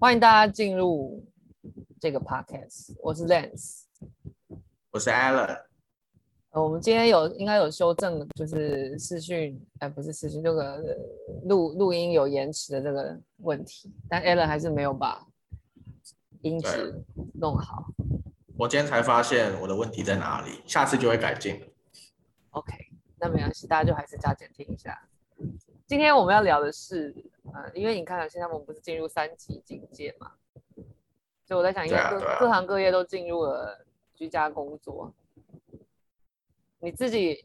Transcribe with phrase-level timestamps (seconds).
[0.00, 1.26] 欢迎大家进入
[2.00, 3.82] 这个 podcast，我是 Lance，
[4.92, 5.60] 我是 Alan。
[6.50, 10.96] 呃，我们今天有应该有修正，就是视讯，哎，不是视讯，这个
[11.46, 15.26] 录录音有延迟的这个问题，但 Alan 还是没有把
[16.42, 16.94] 音质
[17.34, 17.84] 弄好。
[18.56, 21.60] 我今天才发现我的问题在哪里，下次就会改进。
[22.50, 22.72] OK，
[23.18, 24.96] 那没关系，大家就还是加减听一下。
[25.88, 27.14] 今天我们要聊的是，
[27.54, 30.32] 呃，因为你看，现在我们不是进入三级警戒嘛，
[31.46, 35.14] 所以我在想，应该各各行各业都进入了居家工作。
[36.80, 37.42] 你自己，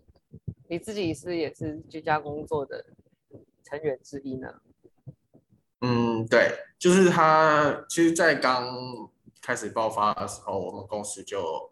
[0.68, 2.86] 你自己是也是居家工作的
[3.64, 4.54] 成员之一呢？
[5.80, 9.10] 嗯，对，就是他，其实，在刚
[9.42, 11.72] 开始爆发的时候，我们公司就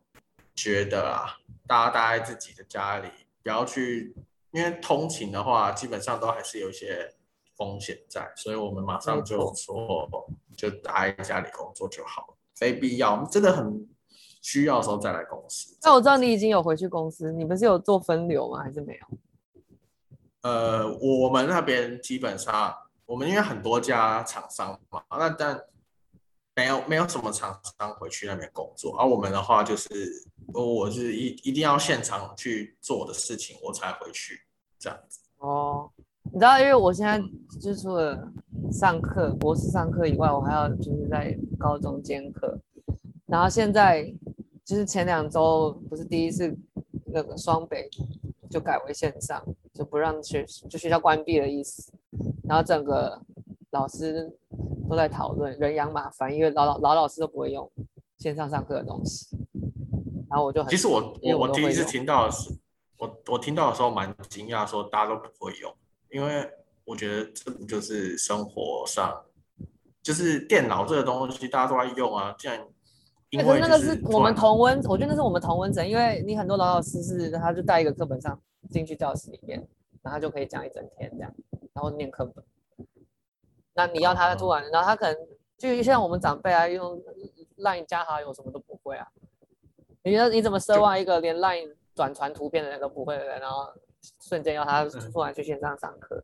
[0.55, 1.35] 觉得啊，
[1.67, 3.09] 大家待在自己的家里，
[3.43, 4.15] 不要去。
[4.51, 7.09] 因为通勤的话，基本上都还是有一些
[7.55, 10.09] 风险在，所以我们马上就说，
[10.57, 13.87] 就待在家里工作就好了，非必要，真的很
[14.41, 15.77] 需要的时候再来公司。
[15.83, 18.61] 那我知道你已经有回去公司，你不是有做分流吗？
[18.61, 19.07] 还是没有？
[20.41, 22.75] 呃，我们那边基本上，
[23.05, 25.63] 我们因为很多家厂商嘛，那但
[26.55, 29.89] 没有没有什么厂商回去那边工作，而我们的话就是。
[30.53, 34.41] 我是一一定要现场去做的事情，我才回去
[34.81, 35.19] 这样子。
[35.37, 35.89] 哦，
[36.23, 37.21] 你知道，因为我现在
[37.59, 38.27] 就除了
[38.71, 42.57] 上课，博士上课以外，我还要就是在高中兼课。
[43.27, 44.11] 然后现在
[44.65, 46.57] 就是前两周不是第一次
[47.05, 47.87] 那个双北
[48.49, 51.93] 就改为线上，就不让学就学校关闭的意思。
[52.43, 53.21] 然后整个
[53.69, 54.29] 老师
[54.89, 57.69] 都在讨论人仰马翻，因为老老老老师都不会用
[58.17, 59.37] 线上上课的东西。
[60.29, 62.53] 然后我就很，其实我我我第一次听到的是，
[63.31, 65.73] 我我听到的时候蛮惊讶，说大家都不会用，
[66.09, 66.51] 因为
[66.83, 69.23] 我觉得这不就是生活上，
[70.03, 72.61] 就是电脑这个东西大家都在用啊，既然
[73.29, 78.37] 因为那个是我们同温，我觉得那是我们同温层，因为你很多老老师是他就带一个课本上
[78.69, 79.65] 进去教室里面，
[80.01, 81.33] 然后就可以讲一整天这样，
[81.71, 82.43] 然后念课本。
[83.73, 85.17] 那你要他突然，然后他可能
[85.57, 87.01] 就像我们长辈啊，用
[87.59, 89.07] LINE 加好友什么都不会啊。
[90.03, 93.71] 你觉得你怎么奢望一个连 LINE 转传图片的那个不会的人，然后
[94.21, 96.23] 瞬间要他突然去线上上课？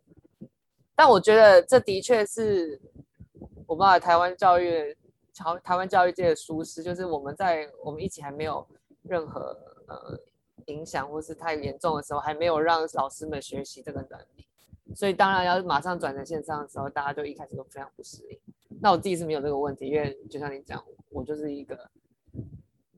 [0.96, 2.82] 但我觉得这的确是
[3.68, 4.98] 我不知道台湾教育、
[5.36, 8.68] 台台湾教育界的疏失，就是我们在我们一起还没有
[9.04, 9.56] 任何
[9.88, 10.20] 呃
[10.66, 14.48] 影响或是太严重的时候，还没有让老师们学习这个能力，
[14.96, 18.40] 所以当然要马上转成线上的时候，大家就一开始都非常不适应。
[18.82, 21.90] 那我自己是没有这个问题，因为就像你讲，我就是一个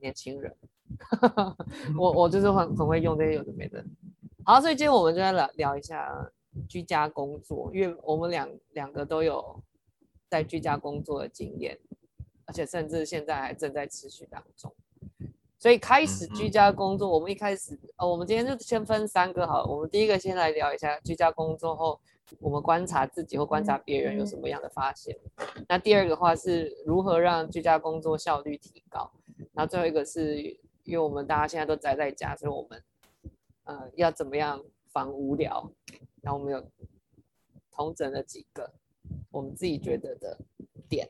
[0.00, 0.54] 年轻人。
[1.98, 3.84] 我我就是很很会用这些有的没的，
[4.44, 6.30] 好，所以今天我们就来聊聊一下
[6.68, 9.62] 居家工作，因为我们两两个都有
[10.28, 11.78] 在居家工作的经验，
[12.44, 14.72] 而且甚至现在还正在持续当中。
[15.58, 22.00] 所以开始居家工作，我们一开始呃，我们今天就先分三个好了，我们第一个先来聊一下居家工作后，
[22.40, 25.16] 我们观察自己或观察别人有什么样的发现。
[25.68, 29.10] 那第二个话是如何让居家工作效率提高，
[29.52, 30.58] 然后最后一个是。
[30.90, 32.82] 因为我们大家现在都宅在家，所以我们
[33.62, 35.70] 呃要怎么样防无聊？
[36.20, 36.60] 然后我们有
[37.70, 38.68] 同整了几个
[39.30, 40.36] 我们自己觉得的
[40.88, 41.08] 点。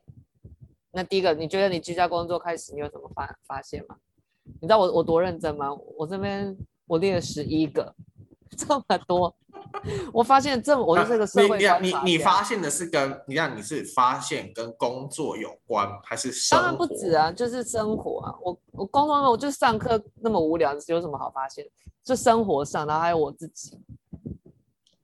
[0.91, 3.99] 那第一个，你觉得你居家工作开始，你有什么发发现吗？
[4.45, 5.73] 你知道我我多认真吗？
[5.97, 6.55] 我这边
[6.87, 7.95] 我列了十一个，
[8.57, 9.35] 这么多。
[10.13, 11.59] 我发现这，我就是这个社会。
[11.81, 16.63] 你你你发现的是跟你看你是发现跟工作有关，还是生活？
[16.63, 18.35] 当然不止啊，就是生活啊。
[18.43, 21.65] 我我工作我就上课那么无聊，有什么好发现？
[22.03, 23.79] 就生活上，然后还有我自己。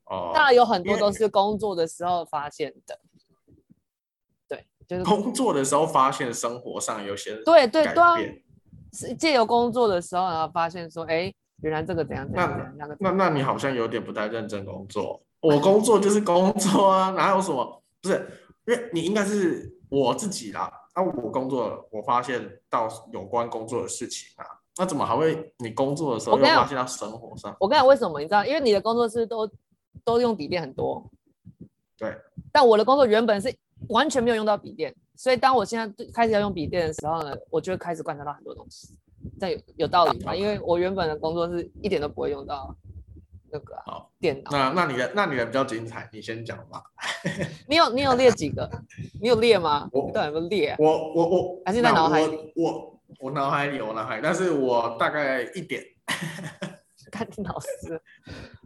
[0.06, 0.32] 哦。
[0.34, 2.98] 当然有很多都是工作的时候发现的。
[4.48, 8.16] 对，就是工作的时候发现生活上有些对对对啊，
[8.92, 11.32] 是借由工作的时候，然后发现说，哎。
[11.62, 12.74] 原来这个怎样怎样怎样？
[12.78, 15.20] 那个那那你好像有点不太认真工作。
[15.40, 17.82] 我工作就是工作啊， 哪有什么？
[18.02, 18.14] 不是，
[18.66, 20.72] 因为你应该是我自己啦。
[20.94, 24.46] 那、啊、我工作，我发现到有关工作的事情啊，
[24.78, 27.54] 那怎么还会你工作的时候又发现到生活上？
[27.60, 28.18] 我跟你讲为什么？
[28.20, 28.44] 你知道？
[28.44, 29.48] 因为你的工作是都
[30.04, 31.04] 都用笔电很多。
[31.98, 32.16] 对。
[32.50, 33.54] 但我的工作原本是
[33.88, 38.96] 完全没有用到笔电，所以当我现在开始要用笔电的时候呢，我就会开始观察到很多东西。
[39.38, 40.34] 这有有道理吗？
[40.34, 42.74] 因为我原本的工作是一点都不会用到
[43.50, 44.50] 那个、啊、好电脑。
[44.50, 46.82] 那那你的那你的比较精彩，你先讲吧。
[47.68, 48.70] 你有你有列几个？
[49.20, 49.88] 你有列吗？
[49.92, 50.76] 我到底有没有列、啊？
[50.78, 52.52] 我我我还是在脑海里。
[52.56, 55.82] 我我我脑海里我脑海，但是我大概一点。
[57.12, 58.00] 看老师。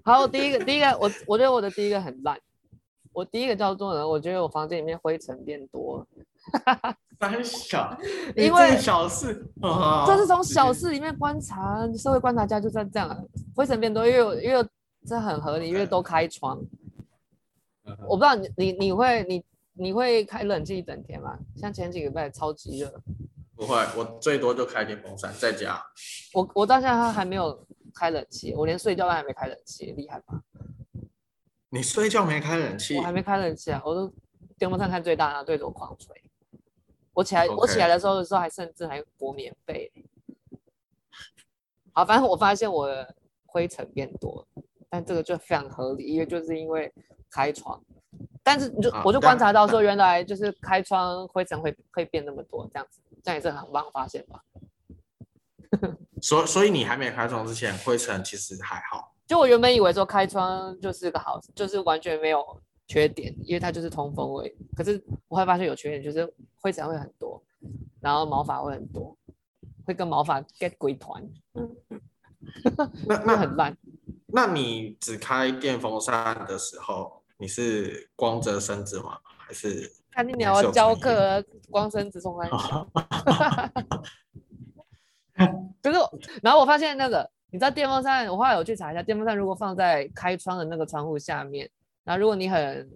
[0.03, 2.39] 好，第一个第一个，我我觉得我的第一个很烂。
[3.13, 6.07] 我第一个叫做呢，我觉得我房间里面灰尘变多。
[7.21, 7.95] 三小，
[8.35, 9.47] 因为小事，
[10.07, 14.67] 这是从小事里面观察，社会观察家就在这样，灰尘变多，因为因为
[15.07, 16.59] 这很合理，因为都开窗。
[18.09, 19.45] 我不知道你你你会你
[19.75, 21.39] 你会开冷气一整天吗？
[21.57, 22.91] 像前几个礼拜超级热。
[23.55, 25.79] 不会，我最多就开电风扇在家。
[26.33, 30.41] 我我到现在还没有开冷气，我连睡觉都还没开冷气，厉害吧？
[31.69, 32.97] 你睡觉没开冷气？
[32.97, 34.11] 我还没开冷气啊，我都
[34.57, 36.17] 电风扇开最大的，对着我狂吹。
[37.21, 39.93] 我起来.我起来的时候的时候还甚至还裹棉被。
[41.93, 43.15] 好，反正我发现我的
[43.45, 44.47] 灰尘变多，
[44.89, 46.91] 但这个就非常合理，因为就是因为
[47.31, 47.79] 开窗。
[48.43, 54.43] 但是就我就观察到说，原来就是开窗灰尘会会变那么多，这样子，这样也是很棒发现吧。
[56.23, 59.15] 所以所以你还没开窗之前，灰尘其实还好。
[59.27, 62.45] 就我原本以为说开窗就是个好，就是完全没有
[62.91, 64.53] 缺点，因为它就是通风味。
[64.75, 66.29] 可是我会发现有缺点，就是
[66.61, 67.41] 灰尘会很多，
[68.01, 69.17] 然后毛发会很多，
[69.87, 71.25] 会跟毛发 get 鬼团。
[73.07, 73.77] 那那很烂。
[74.27, 79.19] 那你只开电风扇的时候，你是光着身子吗？
[79.39, 79.89] 还是？
[80.11, 82.51] 看你要教课，光身子冲来。
[85.81, 85.99] 可是，
[86.43, 87.31] 然后我发现那个。
[87.53, 88.29] 你知道电风扇？
[88.29, 91.69] 我后来有去查一下，电风扇如果放在开窗的那个窗户下面，
[92.05, 92.91] 然后如果你很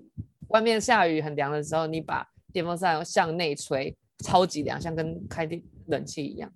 [0.49, 6.51] 外面下雨很凉的时候，你把电风扇向内吹，超级凉，像跟开电冷气一样。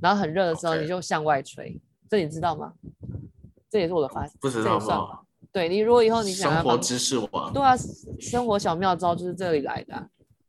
[0.00, 2.72] 然后很热的时候，你就向外吹.这你知道吗？
[3.70, 4.36] 这也是我的发现。
[4.40, 5.20] 不知道吗？
[5.50, 7.76] 对，你如果以后你想要生活知识网，对啊，
[8.18, 10.08] 生活小妙招就是这里来的，啊，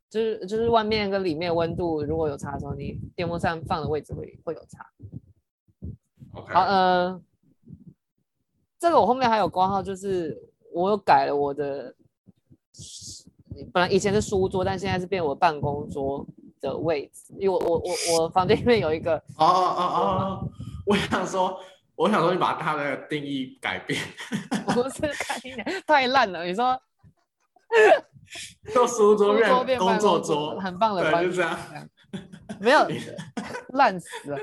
[0.09, 4.85] 就是就是外面跟里面温度如果有差的时候，你电风扇放的位置会会有差。
[6.51, 7.21] 好，呃，
[8.79, 11.95] 这个我后面还有挂号，就是我又改了我的，
[13.71, 16.27] 本来以前是书桌，但现在是变我办公桌
[16.59, 19.15] 的位置，因为我我我我房间里面有一个。
[19.37, 20.49] 哦哦哦哦，
[20.85, 21.57] 我想说，
[21.95, 24.01] 我想说你把它的定义改变。
[24.75, 25.01] 不是
[25.87, 26.43] 太烂了。
[26.43, 26.77] 你说，
[28.73, 29.33] 做书桌
[29.63, 31.31] 变工作桌，很棒的观点。
[31.31, 31.57] 就这样。
[32.59, 32.85] 没有，
[33.71, 34.37] 烂死了。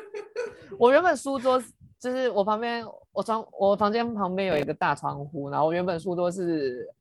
[0.79, 1.63] 我原本书桌。
[2.03, 6.93] 就是我旁边，我床我房间旁边有一个大窗户，然后我原本书桌是，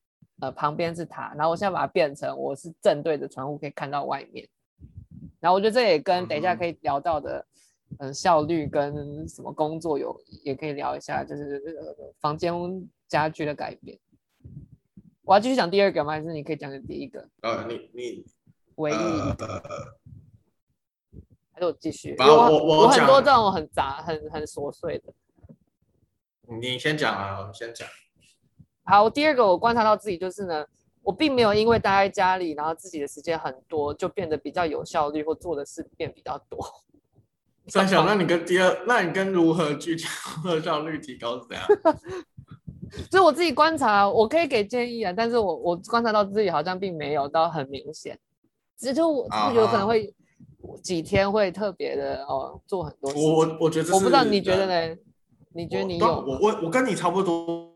[0.42, 4.48] 呃，旁边是它，然后我现在把它变成我是正对着窗户可以看到外面，
[5.40, 7.44] 然后我觉得这也跟等一下可以聊到的，
[7.98, 11.60] 嗯、呃，效率跟什么工作有也可以聊一下，就是
[12.20, 12.54] 房间
[13.08, 13.98] 家具的改变。
[15.24, 16.12] 我要继续讲第二个吗？
[16.12, 17.28] 还是你可以讲讲第一个？
[17.42, 18.26] 呃，你你
[18.76, 18.94] 唯一。
[18.94, 19.36] 呃
[21.62, 25.14] 就继续，我我我，我很多这种很杂、很很琐碎的。
[26.60, 27.88] 你先讲啊，我先讲。
[28.84, 30.66] 好，第二个我观察到自己就是呢，
[31.04, 36.60] 我并没有因为待在家里，然后自己的时间很多，就变得比较有效率或做的事变比较多。
[37.68, 40.10] 三小， 那你跟第二，那你跟如何聚焦
[40.44, 41.64] 和效率提高是怎样？
[43.12, 48.18] 所以我自己观察，我可以给建议啊，但是我我观察到自己好像并没有到很明显，
[48.80, 50.12] 只是就我有可能会。
[50.62, 50.82] Uh-huh.
[50.82, 53.18] 几天会特别的哦，做很多事。
[53.18, 54.98] 我我我觉得，我不知道你觉得呢？
[55.54, 56.06] 你觉得你有？
[56.08, 57.76] 我我我跟你差不多，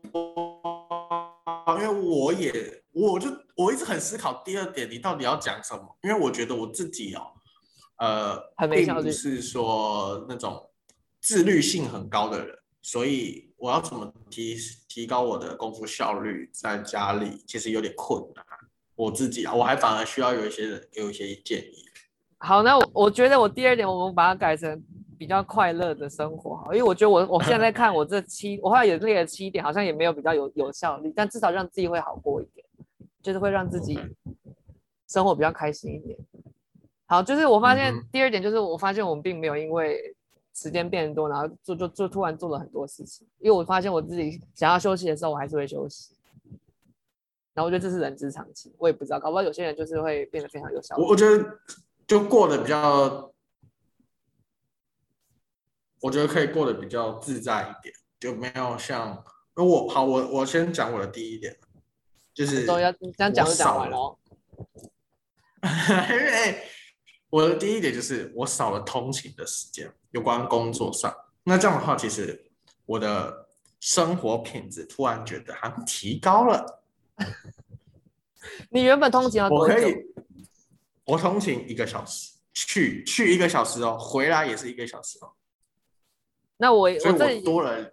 [1.78, 5.82] 因为我也我就我一直很思考第二点，你到底要讲什么？
[6.02, 7.20] 因为我觉得我自己哦，
[7.98, 10.70] 呃，并不是说那种
[11.20, 14.56] 自律性很高的人，所以我要怎么提
[14.88, 18.44] 提高我的工作效率，在家里其实有点困难。
[18.94, 21.84] 我自己啊，我还反而需要有一些人给我一些建议。
[22.38, 24.80] 好，那我我觉得我第二点，我们把它改成
[25.18, 32.64] 比较快乐的生活，好，因为我觉得我我现在看我这七，我后来也列了七点，好像也没有比较有有效率，但至少让自己会好过一点，
[33.22, 33.98] 就是会让自己
[35.08, 36.18] 生活比较开心一点。
[37.06, 40.14] 好，就是我发现第二点就是我发现我们并没有因为
[40.54, 46.14] 时间变多，然后做就就突然做了很多事情，因为我发现我自己想要休息的时候，我还是会休息。
[47.54, 51.02] 然后我觉得这是人之常情，我也不知道，搞不好有些人就是会变得非常有效率。
[51.02, 51.58] 我我觉得。
[52.06, 53.32] 就过得比较，
[56.00, 61.58] 我觉得可以过得比较自在一点，就没有像，我好，我我先讲我的第一点，
[62.32, 64.18] 就是都要这样讲就讲完了。
[66.10, 66.62] 因为
[67.28, 72.52] 我的第一点就是我少了通勤的时间，有关工作上，那这样的话，其实
[72.84, 73.48] 我的
[73.80, 76.84] 生活品质突然觉得还提高了。
[78.70, 79.74] 你原本通勤要多久？
[79.74, 80.15] 我
[81.14, 85.34] 通勤一个小时，去去一个小时哦，回来也是一个小时哦。
[86.56, 87.92] 那我所以我多了，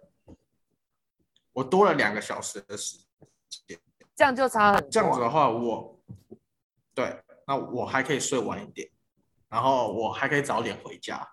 [1.52, 2.96] 我多了两个小时的时
[3.66, 3.78] 间。
[4.16, 4.90] 这样就差很多。
[4.90, 6.00] 这样子的话，我
[6.94, 8.88] 对，那我还可以睡晚一点，
[9.48, 11.28] 然后我还可以早点回家。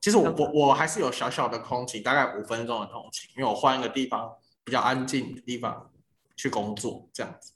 [0.00, 5.92] 其实我我我还是有小小的空勤，大概五分钟的通勤，因为我换一个地方比较安静的地方
[6.36, 7.52] 去工作，这样子。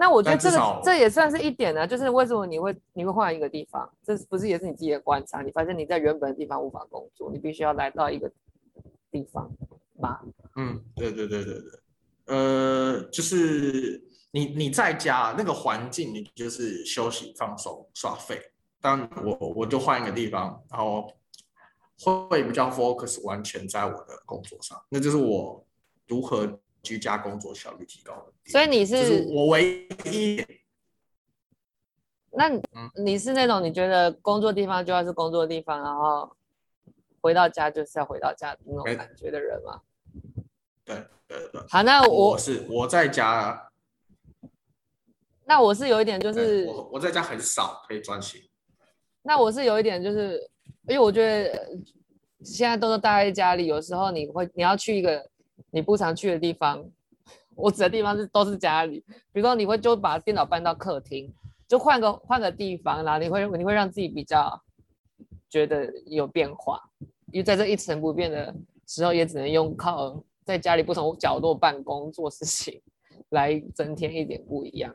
[0.00, 5.42] 那我觉得这个这也算是一点呢、啊，就是为什么你会你会换一个地方，这不是也是你自己的观察？
[5.42, 8.30] 你发现你在原本的地方无法工作，你必须要来到一个
[9.10, 9.50] 地方
[9.98, 10.20] 吗？
[10.54, 11.80] 嗯，对对对对对，
[12.26, 14.00] 呃，就是
[14.30, 18.40] 你你在家那个环境，你就是休息放松耍废，
[18.80, 21.12] 但我我就换一个地方，然后
[22.00, 25.66] 会比较 focus 完全在我的工作上，那就是我
[26.06, 26.60] 如何。
[26.88, 30.42] 居家工作效率提高了，所以你是，是我唯一。
[32.30, 32.48] 那
[33.04, 36.34] 你是那种你觉得工作地方就要是工作的地方，然后
[37.20, 39.82] 回到家就是要回到家的那种感觉的人吗？
[40.86, 41.60] 对对对。
[41.68, 43.70] 好，那我，我是我在家。
[45.44, 48.40] 那我是有一点就是我我在家很少可以专心。
[49.20, 50.40] 那我是有一点就是，
[50.88, 51.68] 因为我觉得
[52.42, 55.28] 现在都是待在家里，有时候你会你要去一个。
[55.70, 56.84] 你不常去的地方，
[57.54, 59.04] 我指的地方是都是家里。
[59.32, 61.32] 比如说，你会就把电脑搬到客厅，
[61.66, 64.62] 就换个换个地方，然后你会你会让自己比较
[65.48, 66.80] 觉得有变化。
[67.32, 68.54] 因为在这一成不变的
[68.86, 72.80] 时候，也只能用靠在家里不同角度办公做事情
[73.30, 74.94] 来增添一点不一样。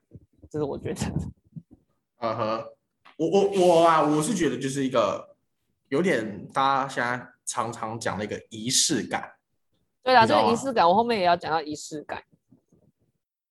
[0.49, 1.01] 这是我觉得。
[2.21, 2.65] 嗯哼，
[3.17, 5.35] 我我我啊，我是觉得就是一个
[5.89, 9.29] 有点大家现在常常讲的一个仪式感。
[10.03, 12.21] 对啊，这个仪式感，我后面也要讲到仪式感。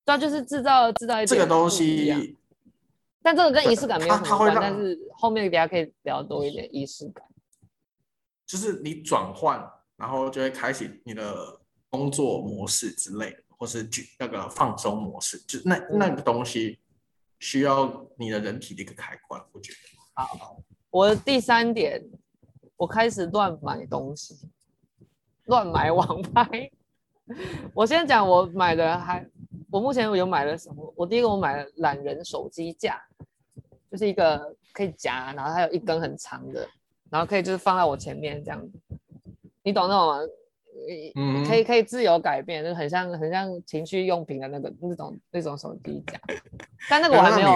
[0.04, 2.37] 对，就是制造制造一点这个东西，
[3.23, 4.59] 但这个跟仪式感没有什么关系。
[4.61, 7.25] 但是后面大家可以聊多一点仪式感。
[8.44, 9.66] 就是你转换，
[9.97, 16.78] 然后就会开启你的工作模式之类的，或是那个放松模式，就那那个东西
[17.38, 19.78] 需要你的人体的一个开关，我觉得。
[20.14, 22.04] 好，我的第三点，
[22.76, 24.37] 我开始乱买东西。
[25.46, 26.70] 乱买网拍，
[27.75, 29.26] 我先讲我买的还，
[29.70, 30.92] 我目前有买了什么？
[30.96, 33.00] 我第一个我买了懒人手机架，
[33.90, 36.66] 就是一个可以夹，然后它有一根很长的，
[37.11, 38.78] 然后可以就是放在我前面这样子，
[39.62, 40.32] 你懂那种吗？
[41.16, 46.18] 嗯，可以可以自由改变，就很像很像情趣用品的那个那种那种手机架，
[46.88, 47.50] 但那个我还没有，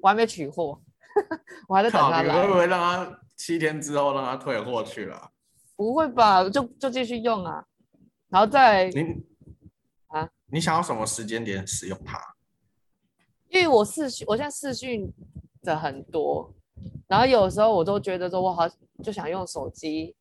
[0.00, 0.80] 我还没取货，
[1.68, 2.24] 我还在等他来。
[2.24, 5.31] 你会不会让他七天之后让他退货去了？
[5.82, 7.64] 不会吧，就就继续用啊，
[8.28, 9.00] 然后再你
[10.06, 12.18] 啊，你想要什么时间点使用它？
[13.48, 15.12] 因为我视讯，我现在视讯
[15.62, 16.54] 的很多，
[17.08, 18.62] 然后有时候我都觉得说，我好
[19.02, 20.14] 就想用手机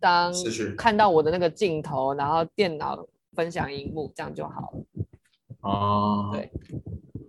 [0.00, 0.32] 当
[0.76, 4.84] 看到我的那个镜头，然后电脑分享荧幕，这样就好了。
[5.60, 6.50] 哦，对，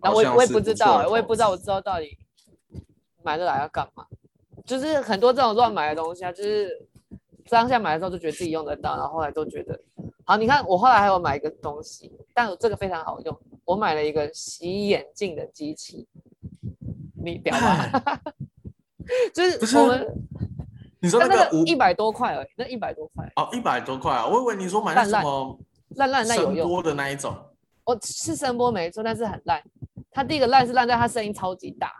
[0.01, 2.17] 然后我也我也不知道，我也不知道我知道到底
[3.21, 4.05] 买这来要干嘛，
[4.65, 6.87] 就是很多这种乱买的东西啊，就是。
[7.49, 9.79] 当下买的时候就觉得自己用得到，然后后来都觉得
[10.23, 10.37] 好。
[10.37, 13.37] 你看我后来还有买一个东西，但这个非常好用。
[13.65, 16.07] 我买了一个洗眼镜的机器，
[17.21, 18.01] 你表吗？
[19.33, 20.07] 就是我们
[20.99, 24.25] 你说那个一百多块而已，那一百多块哦，一百多块啊！
[24.25, 25.59] 我以为你说买的什么
[25.95, 27.35] 烂烂烂有用声波的那一种。
[27.83, 29.61] 我是声波没错，但是很烂。
[30.11, 31.91] 它第一个烂是烂在它声音超级大，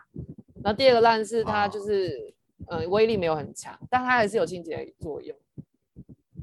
[0.62, 2.33] 然后第二个烂是它就是。
[2.68, 5.36] 嗯，威力没有很强，但它还是有清洁作用，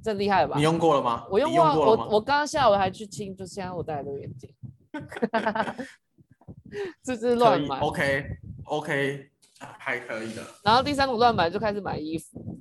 [0.03, 0.57] 这厉害了吧？
[0.57, 1.25] 你用过了吗？
[1.29, 4.53] 我用过，过我我刚刚下午还去清，就现在我戴的这个眼镜，
[7.03, 7.79] 这是乱买。
[7.79, 8.25] OK
[8.65, 10.41] OK，还可以的。
[10.63, 12.57] 然后第三种乱买就开始买衣服，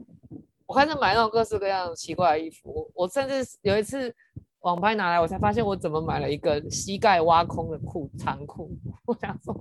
[0.67, 4.15] 我开始买那种各式各样奇怪的衣服，我甚至有一次。
[4.61, 8.71] 网拍拿来，我才发现我怎么买了一个膝盖挖空的裤长裤。
[9.07, 9.55] 我想说，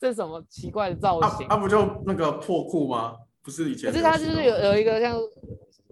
[0.00, 1.46] 这是什么奇怪的造型？
[1.48, 3.16] 它、啊啊、不就那个破裤吗？
[3.42, 3.90] 不是以前。
[3.90, 5.16] 可是它就是有有一个像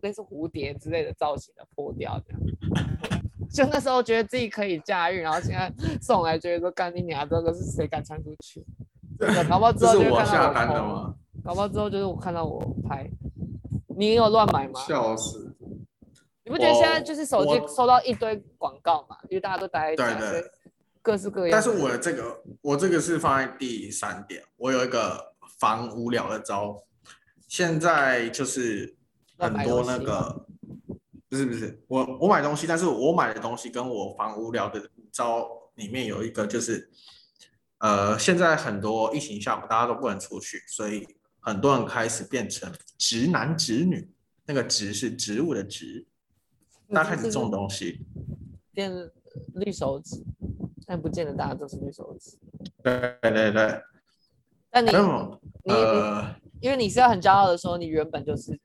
[0.03, 2.41] 类似蝴蝶之类的造型的破掉这样。
[3.50, 8.64] 就那时候觉得自己可以驾驭，然后现在送来觉得说干你娘，这个是谁敢穿出去？
[9.49, 11.14] 搞不好之后就看到我，我下单的吗？
[11.45, 13.09] 搞不好之后就是我看到我拍。
[13.97, 14.81] 你有乱买吗？
[14.81, 15.53] 笑死。
[16.44, 19.16] 你不觉得现在就是手机收到一堆广告嘛？
[19.30, 20.50] 因为大家都待在家，对对，
[21.00, 21.50] 各式各样。
[21.50, 24.44] 但是我的这个，我这个是放在第三点。
[24.56, 26.84] 我有一个防无聊的招，
[27.48, 28.94] 现在就是
[29.38, 30.46] 很多那个，
[31.30, 36.90] 不是不是，我我买东西，但是我买的东西跟我防无聊的招里面有一个就是，
[37.78, 41.08] 呃，现在很多疫情下大家都不能出去，所以
[41.40, 44.10] 很多人开始变成直男直女，
[44.44, 46.06] 那个直是植物的植。
[46.91, 48.00] 他开始种东西，
[48.73, 48.93] 变
[49.55, 50.25] 绿手指。
[50.87, 52.37] 但不见得大家都是绿手指。
[52.83, 53.83] 对对对。
[54.71, 58.61] 但你么你、呃、因为你是要很骄傲的说，你原本就是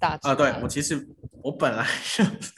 [0.00, 0.28] 大直。
[0.28, 1.06] 啊，对我其实
[1.40, 2.52] 我本来就是，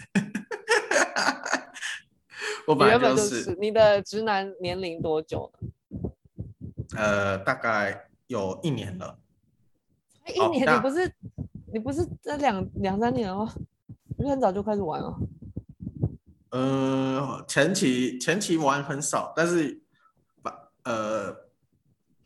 [2.66, 3.54] 我本来就是。
[3.60, 5.60] 你的直男年龄多久了？
[6.96, 9.18] 呃，大概有一年了。
[10.34, 10.74] 一年？
[10.74, 11.12] 你不是、哦、
[11.74, 13.46] 你不是这两两三年哦？
[14.18, 15.14] 你很早就开始玩了。
[16.50, 19.82] 呃，前期前期玩很少，但是
[20.42, 21.36] 把呃，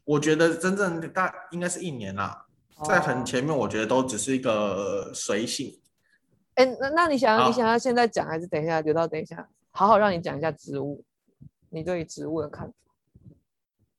[0.05, 5.81] 我觉得真正大应该是一年啦，哦、在很前面，我觉得都只是一个随性。
[6.55, 11.05] 哎，那那你想要你想要现在讲，还是等一下留到等一下，好好让你讲一下植物，
[11.71, 12.75] 你对于植物的看法，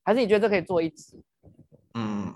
[0.03, 1.21] 还是你觉得这可以做一集？
[1.95, 2.33] 嗯，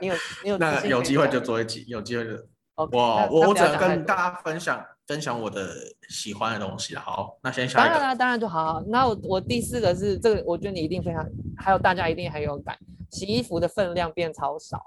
[0.00, 4.84] 你有你有 那有机会就做一集，有机会就 okay, 我我我只能跟大家分享。
[5.06, 5.72] 分享我的
[6.08, 7.94] 喜欢的东西，好，那先下一个。
[7.94, 8.82] 当然啦，当然就好。
[8.88, 11.24] 那我我第四个是这个，我觉得你一定非常，
[11.56, 12.76] 还有大家一定很有感。
[13.12, 14.82] 洗衣服的分量变超少，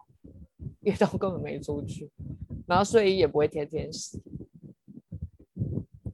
[0.81, 2.11] 因为都根本没出去，
[2.67, 4.21] 然后睡衣也不会天天洗。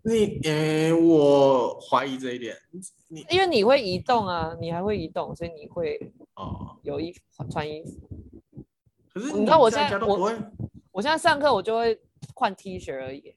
[0.03, 2.55] 你，呃，我怀疑这一点。
[3.08, 6.00] 你因为你会移动啊，你还会移动，所以你会
[6.36, 8.08] 哦有衣服穿衣服。
[9.12, 10.32] 可是你知道我现在我
[10.95, 11.99] 我现在上课我就会
[12.33, 13.35] 换 T 恤而已。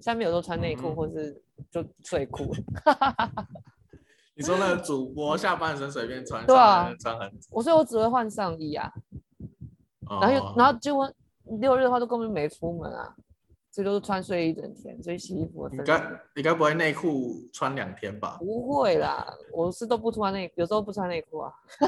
[0.00, 1.38] 下面有时候穿内裤，或是
[1.70, 2.50] 就睡裤。
[4.34, 7.30] 你说那个主播下半身随便穿， 对啊，穿很。
[7.50, 8.90] 我说我只会换上衣啊，
[10.08, 11.12] 然后又然后结果
[11.60, 13.14] 六日的话都根本没出门啊，
[13.70, 15.68] 所以都是穿睡衣一整天，所以洗衣服。
[15.68, 16.02] 你该
[16.34, 18.38] 你该不会内裤穿两天吧？
[18.40, 21.52] 不会啦，我是都不穿内，有时候不穿内裤啊。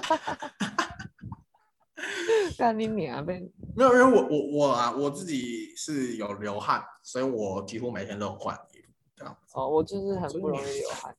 [2.58, 3.42] 干你娘呗！
[3.76, 9.36] 没有，因为我我我啊，我自己是有流汗，所以我几乎每天都换衣服这样。
[9.52, 11.14] 哦，我就是很不容易流汗。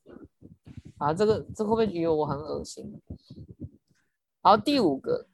[0.96, 3.00] 啊，这个这个会不会觉得我很恶心？
[4.42, 5.24] 好，第五个，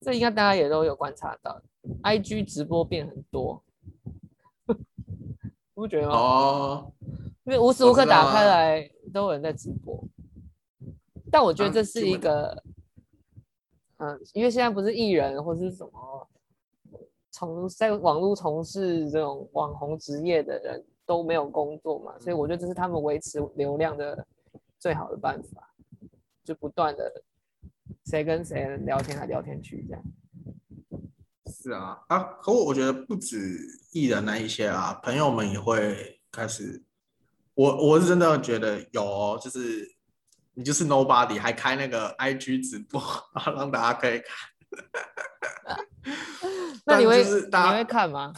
[0.00, 1.60] 这应该大家也都有观察到
[2.04, 3.60] ，IG 直播变很多，
[4.68, 4.76] 你
[5.74, 6.14] 不觉得吗？
[6.14, 6.92] 哦，
[7.46, 10.04] 因为无时无刻打开来都有人在直播，
[11.32, 12.62] 但我觉得这是一个。
[14.00, 16.28] 嗯，因为现在不是艺人或是什么
[17.32, 24.24] 从在网络从事这种网红职业的人都没有工作嘛，所以我觉得这是他们维持流量的
[24.78, 25.74] 最好的办法，
[26.44, 27.22] 就不断的
[28.04, 30.04] 谁跟谁聊天来聊天去这样。
[31.46, 33.58] 是啊，啊，可我我觉得不止
[33.92, 36.84] 艺人那一些啊，朋友们也会开始，
[37.54, 39.97] 我我是真的觉得有哦，就是。
[40.58, 43.00] 你就是 nobody，还开那个 IG 直播，
[43.54, 44.26] 让大家可以看。
[46.84, 47.30] 那你会你
[47.76, 48.34] 会看吗？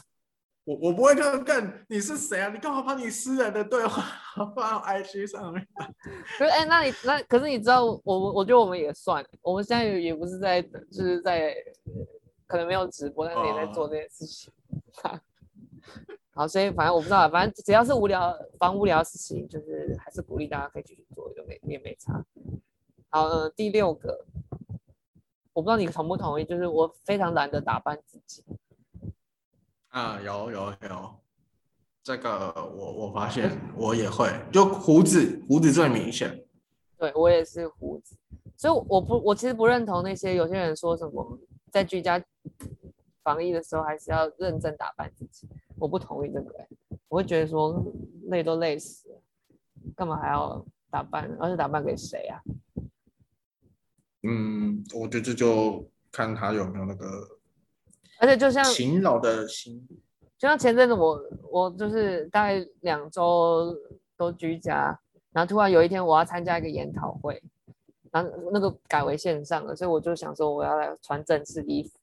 [0.64, 2.50] 我我不会看，看你是谁啊？
[2.50, 4.04] 你干嘛把你私人的对话
[4.36, 5.66] 放到 IG 上面？
[6.36, 11.56] 可是哎，那你那可是你知道，我我觉得我们也算，我们现在也不是在就是在
[12.46, 14.52] 可能没有直播，但是也在做这件事情。
[15.04, 15.18] 哦
[16.32, 22.24] 好，所以反正我不知道，反正只要是无聊、防无聊的事情，就是还是鼓励大家可以继续做，就没也没差。
[23.08, 24.24] 好，呃，第六个，
[25.52, 28.44] 我不知道你同不同意，就是我非常懒得打扮自己。
[29.88, 31.14] 啊，有有有，
[32.04, 36.46] 这个我我发现我也会，就胡子，胡子最明显。
[36.96, 38.16] 对，我也是胡子，
[38.56, 41.38] 所以我不，我其实不认同那些有些人说什么
[41.72, 42.22] 在居家
[43.24, 45.48] 防疫的时候还是要认真打扮自己。
[45.80, 46.68] 我不同意这个、欸，
[47.08, 47.82] 我会觉得说
[48.26, 49.20] 累都累死了，
[49.96, 51.34] 干嘛还要打扮？
[51.40, 52.38] 而且打扮给谁啊？
[54.22, 57.06] 嗯，我觉得这就看他有没有那个，
[58.20, 59.82] 而且就像勤劳的心，
[60.36, 61.18] 就像前阵子我
[61.50, 63.74] 我就是大概两周
[64.18, 65.00] 都居家，
[65.32, 67.42] 然后突然有一天我要参加一个研讨会，
[68.10, 71.98] 然后那个改为线上了，所以我就想说我要来穿正式衣服，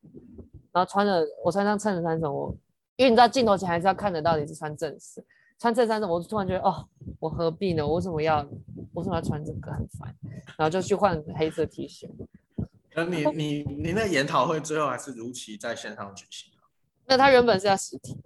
[0.72, 2.58] 然后穿了我穿上衬衫什么。
[2.98, 5.24] 因为你知道镜头前还是要看得到你是穿正式，
[5.60, 6.88] 穿衬衫的，我就突然觉得哦，
[7.20, 7.86] 我何必呢？
[7.86, 8.42] 我为什么要，
[8.94, 10.14] 为什么要穿这个很烦？
[10.58, 12.10] 然后就去换黑色 T 恤。
[12.96, 16.52] 那你你你那研讨会最后还是如期在线上举行？
[17.06, 18.18] 那他原本是要实体，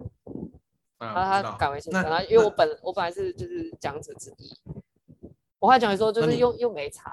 [0.98, 2.02] 然后他改为线上。
[2.02, 4.50] 然后因为我本我本来是就是讲者之一，
[5.58, 7.12] 我还讲说就是又又没差。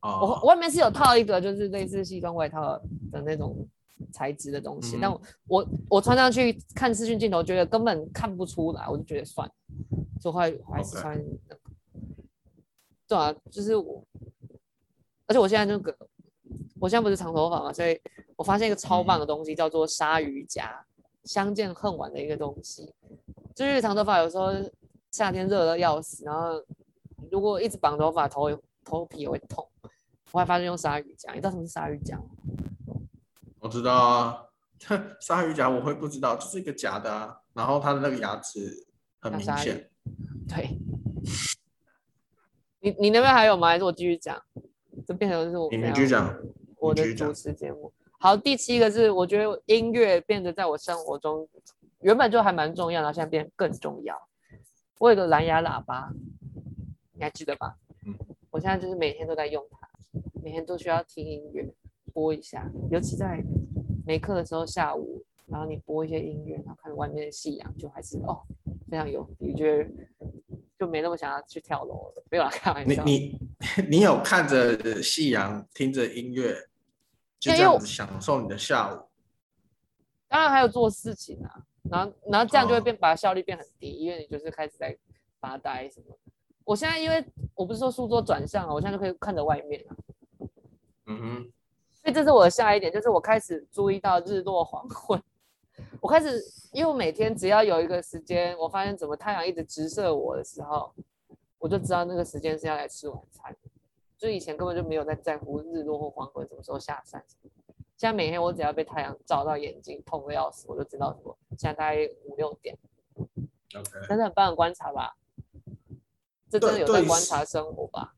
[0.00, 0.20] 哦。
[0.22, 2.78] 我我外面是有套一个就是类似西装外套
[3.12, 3.68] 的那种。
[4.12, 9.54] 材质的东西，嗯、但我我我穿上去看视讯镜头，觉得根本看不出来，我就觉得算了，
[10.20, 11.60] 就会还是穿那个。
[13.06, 14.04] 对啊，就是我，
[15.26, 15.96] 而且我现在那个，
[16.78, 17.98] 我现在不是长头发嘛，所以
[18.36, 20.84] 我发现一个超棒的东西，嗯、叫做鲨鱼夹，
[21.24, 22.92] 相见恨晚的一个东西。
[23.54, 24.52] 就是长头发有时候
[25.10, 26.62] 夏天热的要死，然后
[27.30, 28.50] 如果一直绑头发，头
[28.84, 29.66] 头皮也会痛。
[30.30, 32.20] 我还发现用鲨鱼夹，你知道什么是鲨鱼夹？
[33.68, 34.44] 我知道啊，
[35.20, 38.86] 鲨鱼夹我会不知道，就是一个假的啊，然后它的那个牙齿
[39.20, 39.90] 很明显。
[40.48, 40.78] 对。
[42.80, 43.68] 你你那边还有吗？
[43.68, 44.42] 还是我继续讲？
[45.06, 46.34] 这变成是我你们继续讲，
[46.78, 47.92] 我的主持节目。
[48.18, 51.46] 好，第七个是我觉得音乐变得在我生活中
[52.00, 54.16] 原本就还蛮重要，然后现在变更重要。
[54.98, 56.08] 我有个蓝牙喇叭，
[57.12, 57.76] 你还记得吧？
[58.06, 58.16] 嗯。
[58.50, 59.86] 我现在就是每天都在用它，
[60.42, 61.70] 每天都需要听音乐，
[62.18, 63.40] 播一下，尤其在
[64.04, 68.42] 没课的时候，下午，然后你播一些音乐，然后看外面的夕阳，就还是哦，
[68.90, 69.90] 非常有，你觉得？
[70.76, 73.04] 就没那么想要去跳楼了，没有啦，开玩笑。
[73.04, 73.38] 你
[73.76, 76.54] 你 你有看着夕阳，听着音乐，
[77.38, 78.98] 就这样子享受你的下午。
[80.28, 84.96] 当然还有做事情啊，然后然后这样就会变把效率变很低，哦，因为你就是开始在
[85.40, 86.16] 发呆什么。
[86.64, 89.96] 我现在因为我不是说书桌转向了，我现在就可以看着外面了。
[91.06, 91.52] 嗯哼。
[92.08, 95.22] 所以这是我的下一点，就是我开始注意到日落黄昏。
[96.00, 96.42] 我开始，
[96.72, 100.90] 因为我每天只要有一个时间，我发现怎么太阳一直直射我的时候，
[101.58, 103.54] 我就知道那个时间是要来吃晚餐。
[104.16, 107.22] 就以前根本就没有在在乎日落或黄昏什么时候下山。
[107.98, 112.74] 现在每天我只要被太阳照到眼睛痛的要死，我就知道说现在大概五六点。
[113.18, 115.14] OK，真的很棒的观察吧？
[116.48, 118.14] 这真的有在观察生活吧？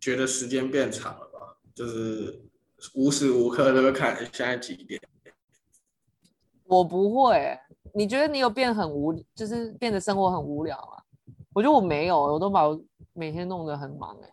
[0.00, 1.33] 觉得时间变长了吧？
[1.74, 2.40] 就是
[2.94, 5.00] 无时无刻都会看现在几点。
[6.64, 7.58] 我不会，
[7.92, 11.02] 你觉得你有变很无，就是变得生活很无聊啊？
[11.52, 12.82] 我觉得我没有，我都把我
[13.12, 14.30] 每天弄得很忙哎。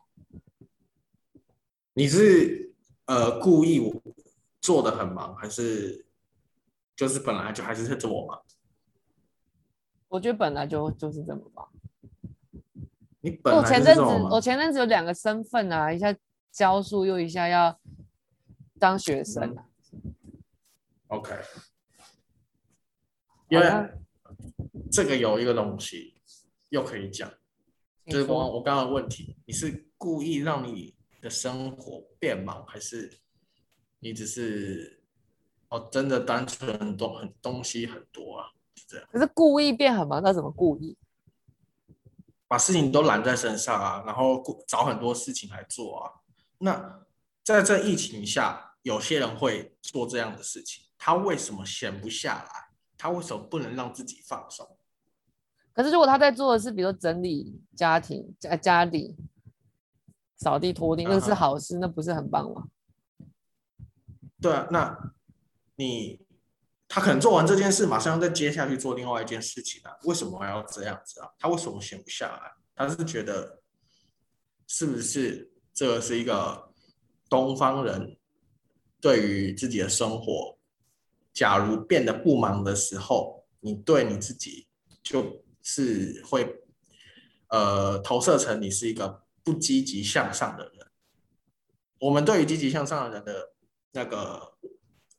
[1.93, 2.73] 你是
[3.05, 4.01] 呃故意我
[4.61, 6.05] 做的很忙，还是
[6.95, 8.41] 就是本来就还是在做忙？
[10.07, 11.67] 我觉得本来就就是这么忙。
[13.19, 14.01] 你本来我前阵子
[14.31, 16.15] 我前阵子有两个身份啊，一下
[16.51, 17.79] 教书又一下要
[18.77, 19.55] 当学生
[21.07, 21.35] OK。
[23.49, 23.65] 因为
[24.91, 26.15] 这个有一个东西
[26.69, 27.29] 又可以讲，
[28.05, 33.19] 就是我我刚刚的问题，你是故意让你的生活变忙，还是
[33.99, 35.03] 你只是
[35.67, 38.47] 哦真的单纯多很东西很多啊？
[38.75, 39.07] 是这样。
[39.11, 40.97] 可是故意变很忙，那怎么故意？
[42.47, 46.20] 把事情都揽在身上啊，然后找很多事情来做啊。
[46.61, 47.05] 那
[47.43, 52.69] 在这疫情下，有些人会做这样的事情，他为什么闲不下来？
[52.97, 54.77] 他为什么不能让自己放松？
[55.73, 59.15] 可是如果他在做的是，比如说整理家庭、家家里、
[60.37, 62.67] 扫地拖地，那是好事，那不是很棒吗？
[64.39, 65.13] 对啊，那
[65.75, 66.25] 你
[66.87, 69.97] 他可能做完这件事，马上再接下去做另外一件事情啊？
[70.03, 71.31] 为什么还要这样子啊？
[71.39, 72.51] 他为什么闲不下来？
[72.75, 73.61] 他是觉得
[74.67, 75.50] 是不是
[75.81, 76.71] 这个是一个
[77.27, 78.15] 东方人
[78.99, 80.59] 对于自己的生活？
[81.33, 84.67] 假如变得不忙的时候，你对你自己
[85.01, 86.61] 就是会，
[87.47, 90.85] 呃，投射成你是一个不积极向上的人。
[91.97, 93.53] 我们对于积极向上的人的
[93.93, 94.53] 那个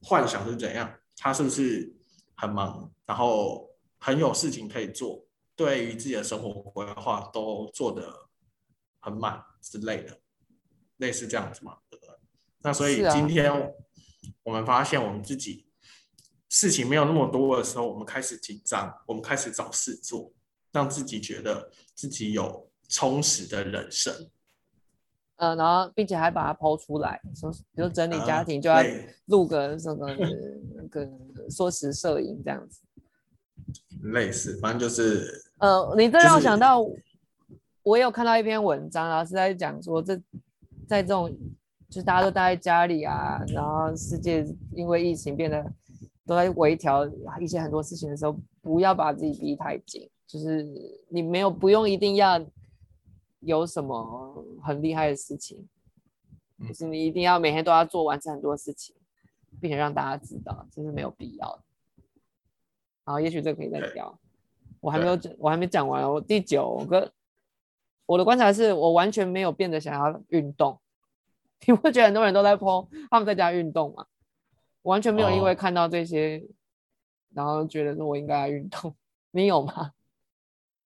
[0.01, 1.01] 幻想是怎样？
[1.17, 1.93] 他是不是
[2.37, 8.29] 很忙，然后很有事情可以做，对于自己的生活规划都做得
[9.01, 10.21] 很满之类的，
[11.03, 11.77] 类似这样子嘛？
[11.91, 12.15] 对不对？
[12.63, 13.53] 那所以今天
[14.43, 15.67] 我们发现我们自己。
[16.55, 20.31] 事情没有那么多的时候，我们开始紧张，我们开始找事做，
[20.71, 24.13] 让自己觉得自己有充实的人生。
[25.37, 28.83] 呃，然后并且还把它抛出来，说比如整理家庭就要
[29.25, 30.07] 录个什么
[30.77, 31.09] 那个
[31.49, 32.83] 说时摄影这样子。
[34.03, 35.27] 类似，反正就是。
[35.57, 36.85] 呃，你这让我想到，
[37.83, 40.21] 我有看到一篇文章，然后是在讲说，这
[40.93, 41.31] 在这种
[41.89, 45.65] 就是大家都待在家里啊，然后世界因为疫情变得。
[46.25, 47.05] 都在微调
[47.41, 50.09] 一些很多事情的时候，不要把自己逼太紧。
[50.25, 50.63] 就是
[51.09, 52.41] 你没有不用一定要
[53.41, 55.69] 有什么很厉害的事情，
[56.69, 58.95] 就是你一定要每天都要做完成很多事情，
[59.61, 61.63] 并且让大家知道，这是没有必要的。
[63.05, 64.17] 好，也许这个可以再聊。
[64.81, 66.09] 我还没有讲，我还没讲完。
[66.09, 67.13] 我第九个，
[68.07, 70.79] 我的观察是我完全没有变得想要运动。
[71.67, 74.07] 你会觉得很多人都在 po 他们在家运动吗？
[74.83, 76.55] 完全没有因为看到这些，哦、
[77.35, 78.95] 然后觉得说我应该要运动，
[79.31, 79.93] 你有吗？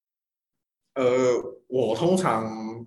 [0.93, 1.05] 呃，
[1.67, 2.85] 我通常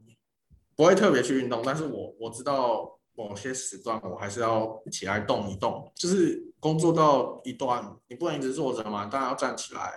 [0.76, 5.92] 不会特别去运动，但是我我知道某些时段我还是要起来动一动。
[5.94, 9.92] 就是工作到一段，你不能一直坐着嘛，当然要站起来，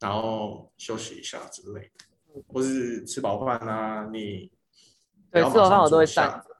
[0.00, 4.52] 然后休息一下之类的，或是吃饱饭啊，你
[5.30, 6.53] 对吃饱饭我都会站着，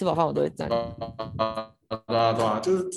[0.00, 0.96] 吃饱饭我都会站着，
[2.06, 2.88] 对啊对啊，就是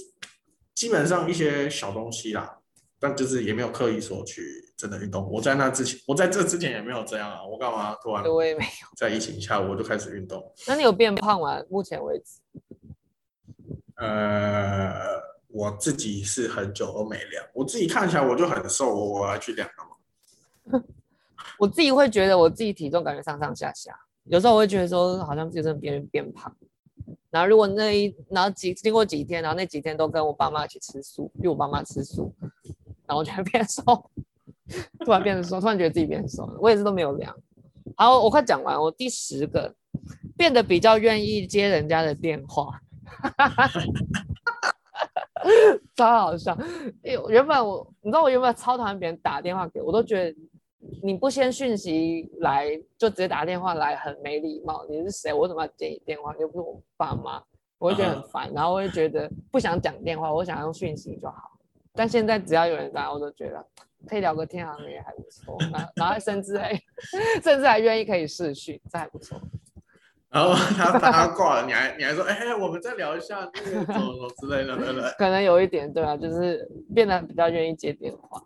[0.73, 2.59] 基本上一些小东西啦，
[2.97, 4.41] 但就是也没有刻意说去
[4.77, 5.29] 真的运动。
[5.29, 8.23] 我在那之前，我在这之前也没有这样啊，我干嘛突然？
[8.23, 10.41] 我也没有，在疫情下我就开始运动。
[10.65, 11.61] 那你有变胖吗？
[11.69, 12.39] 目前为止？
[13.97, 14.93] 呃，
[15.49, 20.83] 我自己是很久都没量，我自己看起来我就很瘦，我要去量了吗？
[21.59, 26.55] 我自己会觉得我自己体重感觉上上下下，有时候我会觉得说好像自己真的变变胖。
[27.33, 32.31] 然后如果那一然后几经过几天，然后那几天都跟我爸妈一起吃素，因为我爸妈吃素，
[33.07, 33.81] 然后我就会变瘦，
[34.99, 37.35] 突然变瘦，突然觉得自己变瘦了，我也是都没有量。
[37.95, 39.73] 好，我快讲完，我第十个
[40.37, 42.79] 变得比较愿意接人家的电话。
[45.95, 46.55] 超好笑！
[47.01, 50.35] 原本我，你知道我原本超讨厌别人打电话给我，我都觉得
[51.01, 54.85] 你不先讯息来就直接打电话来很没礼貌。
[54.89, 55.33] 你是谁？
[55.33, 56.35] 我怎么要接你电话？
[56.37, 57.41] 又不是我爸妈，
[57.77, 58.51] 我会觉得很烦。
[58.53, 61.51] 然后我会觉得不想讲电话，我想用讯息就好。
[61.93, 63.65] 但现在只要有人打，我都觉得
[64.07, 65.57] 可以聊个天，好像也还不错。
[65.71, 66.73] 然后，然后甚至还
[67.41, 69.39] 甚至还愿意可以视讯，这还不错。
[70.29, 75.09] 然后他他挂了，你还你还说，哎，我们再聊一下那个什么什么之类的，对不对？
[75.19, 78.41] 可能有一点，对啊，就是变得比较愿意接电话。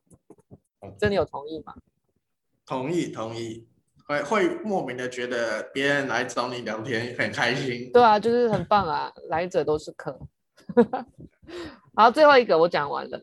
[0.99, 1.73] 这你有同意吗？
[2.67, 3.65] 同意同意，
[4.05, 7.89] 会会莫名的觉得别人来找你聊天很开心。
[7.91, 10.19] 对啊，就是很棒啊， 来者都是客。
[11.95, 13.19] 好，最后一个我讲完了。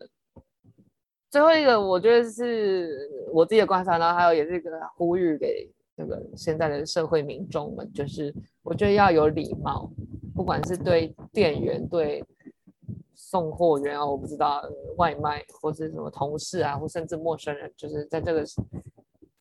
[1.29, 5.71] 最后一个我觉得是我自己的观察，然后还有也是一个呼吁给。
[5.97, 9.89] 那个现在的社会民众们，就是我觉得要有礼貌，
[10.35, 12.21] 不管是对店员、对
[13.13, 14.61] 送货员啊，我不知道
[14.97, 18.43] 外卖或是什么同事啊，或甚至陌生人，就是在这个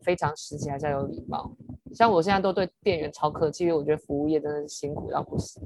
[0.04, 1.50] 非常时期还是要有礼貌。
[1.94, 5.62] 像我现在都对店员超客气，因为我觉得服务业真的是辛苦到不行。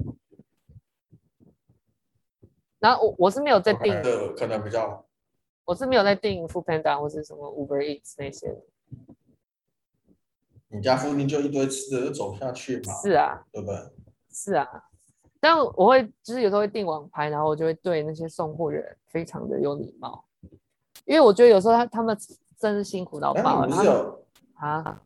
[2.79, 3.93] 然后我我是没有在订，
[4.37, 5.05] 可能比较，
[5.65, 8.61] 我是没有在订 Foodpanda 或是什么 Uber Eats 那些的。
[10.69, 12.93] 你家附近就一堆吃的，就走下去嘛。
[13.01, 13.75] 是啊，对不对？
[14.31, 14.85] 是啊，
[15.39, 20.23] 但我会就是有时候会订网拍，然后我就会对那些送货人非常的有礼貌，
[21.05, 22.15] 因为我觉得有时候他他们
[22.57, 23.67] 真是辛苦到爆了。
[23.67, 24.25] 你不是有
[24.59, 25.01] 啊？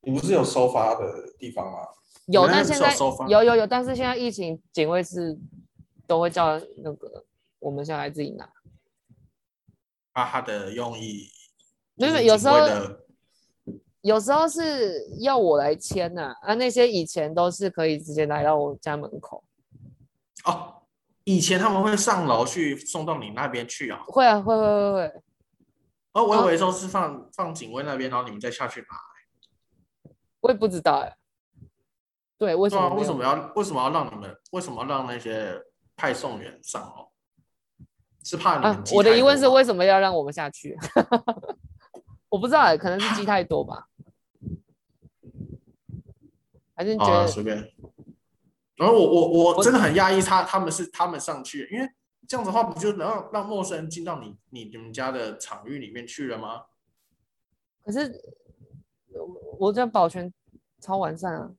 [0.00, 1.78] 你不是有收发的地方吗？
[2.26, 2.94] 有，但现在
[3.28, 5.38] 有有有，但是现在疫情，警卫室
[6.06, 7.24] 都会叫那个
[7.58, 8.48] 我们下来自己拿。
[10.12, 11.28] 啊，他的用意
[11.94, 12.56] 没有有时候。
[14.02, 19.42] 有时候是要我来签呐，啊，那些以前都是可以直接来到我家门口。
[20.44, 20.72] 哦，
[21.24, 24.00] 以前他们会上楼去送到你那边去啊？
[24.06, 25.12] 会啊，会会会会。
[26.12, 28.86] 哦，我以为说是放、哦、放警卫那边，然后你们再下去拿。
[30.40, 31.16] 我也不知道哎。
[32.38, 32.94] 对，为什么？
[32.94, 34.36] 为什么要为什么要让你们？
[34.52, 35.60] 为什么要让那些
[35.96, 37.08] 派送员上楼？
[38.22, 38.84] 是怕你们、啊？
[38.94, 40.76] 我的疑问是为什么要让我们下去？
[42.30, 43.88] 我不知道哎，可能是鸡太多吧。
[46.74, 47.72] 还是你觉得随、啊、便？
[48.76, 51.88] 然后我我我真的很讶异，他他们是他们上去，因为
[52.28, 56.66] 这样子的话，不就能让让陌生人进到你你你们家的场域里面去了吗？
[57.82, 58.22] 可是
[59.58, 60.30] 我这样保全
[60.78, 61.50] 超完善啊，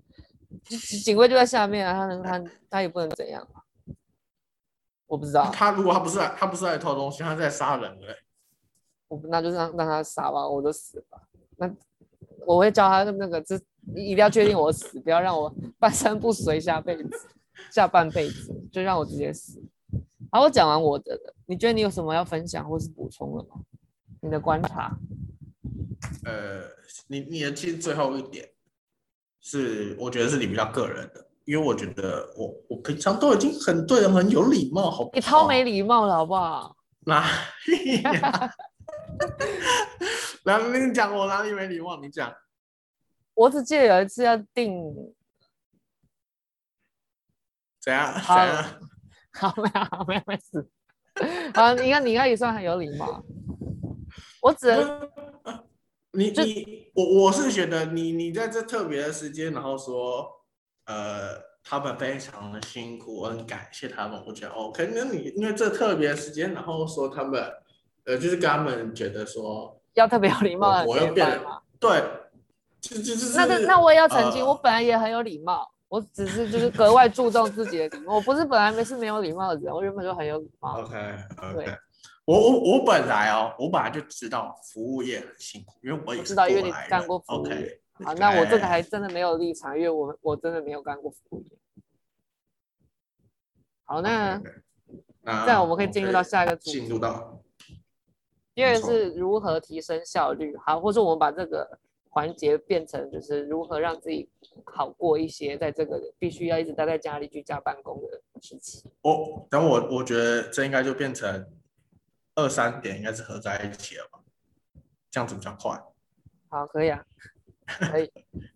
[1.02, 3.64] 警卫就在下面啊，他能他他也不能怎样啊。
[5.06, 8.14] 我不知道，他如果他不是来他不是来偷东西，他是在杀人的。
[9.08, 11.22] 我那就让让他杀吧，我就死吧。
[11.56, 11.74] 那
[12.46, 13.54] 我会教他那个，这
[13.94, 17.10] 一定要确定我死，不要让我半身不遂下辈子，
[17.72, 19.62] 下半辈子就让我直接死。
[20.34, 23.54] 好，我讲完我的了，你觉得你有什么要分享或是补充的吗？
[24.20, 24.98] 你的观察？
[26.24, 26.60] 呃，
[27.06, 28.50] 你你的其实最后一点
[29.40, 35.10] 是，我觉得是你比较个人的，因为我觉得我我平常都已经很对人很有礼貌，好不好？
[35.14, 36.76] 你超没礼貌了，好不好？
[37.06, 37.24] 哪
[37.68, 38.50] 里呀？
[40.42, 42.00] 来，你讲我哪里没礼貌？
[42.00, 42.34] 你讲。
[43.34, 44.92] 我只记得有一次要订，
[47.80, 48.12] 怎样？
[48.14, 48.36] 好，
[49.34, 50.66] 好，没有，没有，没事。
[51.54, 53.22] 好，你看，你看也算很有礼貌。
[54.40, 55.10] 我只能，
[56.12, 60.26] 你你我我是觉得你你在这特别的时间，然后说，
[60.86, 64.22] 呃，他们非常的辛苦，我很感谢他们。
[64.26, 67.52] 我觉得 OK，那你因为这特别的时间，然后说他们。
[68.06, 72.04] 呃，就是跟他们觉得说要特别有礼貌的，我要变了，对，
[72.78, 80.80] 就就就是那那我也要澄清，呃，我本来也很有礼貌，我只是就是格外注重自己的礼貌，我不是本来没是没有礼貌的人，我原本就很有礼貌。
[80.80, 80.96] OK
[81.38, 81.76] OK，
[82.24, 87.54] 我我我本来哦，我本来就知道服务业很辛苦，因为我也知道，因为你干过服务业。
[87.54, 91.58] Okay, 好，那我这个还真的没有立场，因为我我真的没有干过服务业。
[93.84, 94.40] 好，那
[95.20, 96.80] 那这样我们可以进入到下一个主题。
[96.80, 97.40] 进入到。
[98.52, 101.78] 第二是如何提升效率，好，或者我们把这个
[102.14, 104.30] 环节变成就是如何让自己
[104.64, 108.88] 好过一些，在这个必须要一直待在家里居家办公的时期。
[109.02, 111.44] 我等我，我觉得这应该就变成
[112.36, 114.20] 二三点，应该是合在一起了吧？
[115.10, 115.82] 这样子比较快。
[116.48, 117.04] 好，可以啊，
[117.66, 118.08] 可以。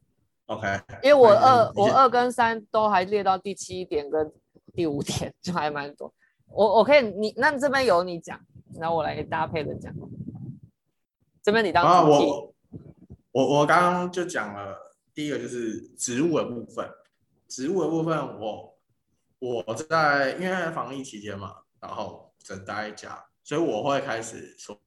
[0.46, 0.66] OK，
[1.02, 4.32] 因为我二我二跟三都还列到第七点跟
[4.72, 6.14] 第五点，就还蛮多。
[6.46, 8.40] 我我可以，你那这边有你讲。
[8.78, 9.92] 然后我来搭配的讲，
[11.42, 12.24] 这边你当主题。
[12.24, 12.54] 啊、我
[13.32, 14.76] 我我刚刚就讲了，
[15.14, 16.88] 第一个就是植物的部分。
[17.48, 18.78] 植物的部分我，
[19.38, 24.78] 我我在因为防疫期间嘛，然后只待在家，所以我会开始说，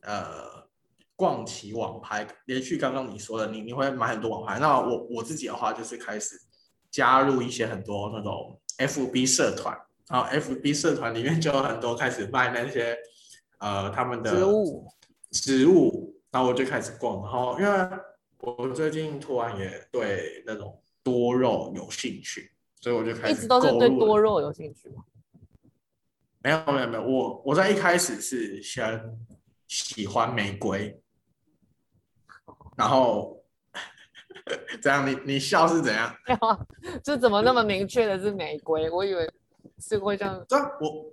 [0.00, 0.66] 呃，
[1.14, 4.58] 逛起网拍，连续刚刚你说的，你你会买很多网拍。
[4.58, 6.36] 那我我自己的话，就是开始
[6.90, 9.78] 加入一些很多那种 FB 社团。
[10.08, 12.98] 然后 FB 社团里面就有很多开始卖那些，
[13.58, 14.88] 呃，他们的植物，
[15.30, 16.01] 植物，
[16.32, 17.22] 然后我就开始逛。
[17.22, 17.98] 然后因为
[18.40, 23.34] 我最近突然也对那种多肉有兴趣，所以我就开始。
[23.34, 25.04] 一直都是对多肉有兴趣吗？
[26.42, 29.16] 没有没有没有，我我在一开始是先
[29.68, 31.00] 喜欢玫瑰，
[32.76, 33.44] 然后
[34.82, 36.12] 这样你你笑是怎样？
[37.04, 38.90] 这怎么那么明确的是玫瑰？
[38.90, 39.32] 我以为。
[39.78, 40.44] 是会这样？
[40.48, 41.12] 这我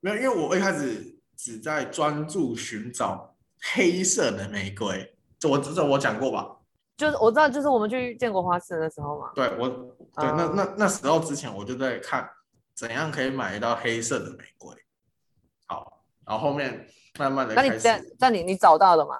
[0.00, 3.33] 没有，因为我一开始只在专注寻找
[3.72, 5.14] 黑色的玫瑰。
[5.38, 6.56] 这我这我讲过吧？
[6.96, 9.32] 就是我知道，就是我们去建国花市的时候嘛。
[9.34, 12.28] 对，我对、嗯、那那那时候之前我就在看
[12.74, 14.74] 怎样可以买到黑色的玫瑰。
[15.66, 16.86] 好，然后后面
[17.18, 17.54] 慢慢的。
[17.54, 19.18] 那你在那你你找到了吗？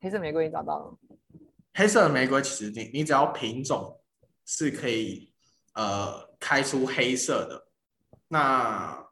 [0.00, 0.94] 黑色玫瑰你找到了？
[1.74, 4.00] 黑色的玫瑰其实你你只要品种
[4.46, 5.32] 是可以
[5.74, 7.66] 呃开出黑色的。
[8.28, 9.06] 那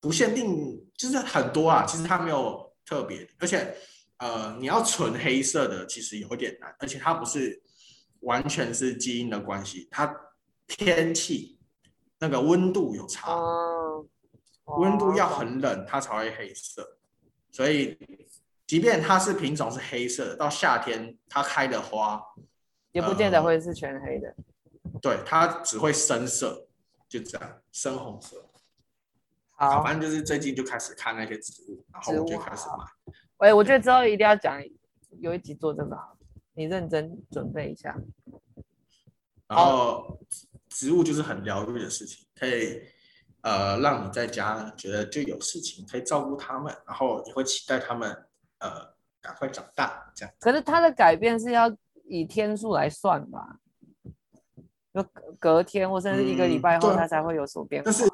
[0.00, 1.84] 不限定，就是很多啊。
[1.84, 3.76] 其实它没有特别，而且
[4.18, 7.62] 呃，你要纯黑色的其实有点难，而且它不是
[8.20, 10.14] 完全是基因的关系，它
[10.66, 11.58] 天气
[12.18, 13.36] 那个温度有差，
[14.64, 16.98] 温度要很冷它才会黑色。
[17.50, 17.98] 所以
[18.66, 22.22] 即便它是品种是黑色的，到夏天它开的花
[22.92, 24.28] 也不见得会是全黑的。
[24.94, 26.66] 呃，对，它只会深色。
[27.06, 28.50] 就这样，深红色。
[29.52, 33.14] 好，反正就是最近就开始看那些植物，然后我就开始买。
[33.44, 34.58] 哎，我觉得之后一定要讲，
[35.20, 36.16] 有一集做这个好，
[36.54, 37.94] 你认真准备一下。
[39.46, 40.18] 然后
[40.70, 42.82] 植物就是很疗愈的事情，可以
[43.42, 48.10] 呃让你在家觉得就有事情可以照顾他们，然后也会期待他们
[48.60, 50.34] 呃赶快长大这样。
[50.40, 51.70] 可是它的改变是要
[52.06, 53.60] 以天数来算吧？
[54.94, 55.02] 就
[55.38, 57.90] 隔天或甚至一个礼拜后，它才会有所变化。
[57.90, 58.10] 嗯、但是，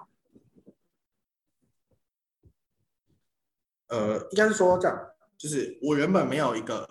[3.89, 5.11] 呃，应该是说这样，
[5.41, 6.87] 就是我原本没有一个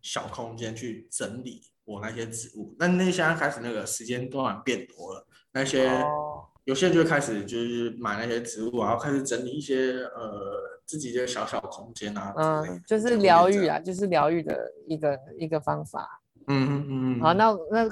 [0.00, 12.32] 小空间去整理我那些植物，那那现在开始那个时间段变多了，那些、哦、有些人就开始就是买那些植物，然后开始整理一些呃自己的小小空间啊。
[12.38, 16.22] 嗯，就是疗愈啊，就是疗愈的一个一个方法。
[16.46, 17.86] 嗯嗯嗯，好，那那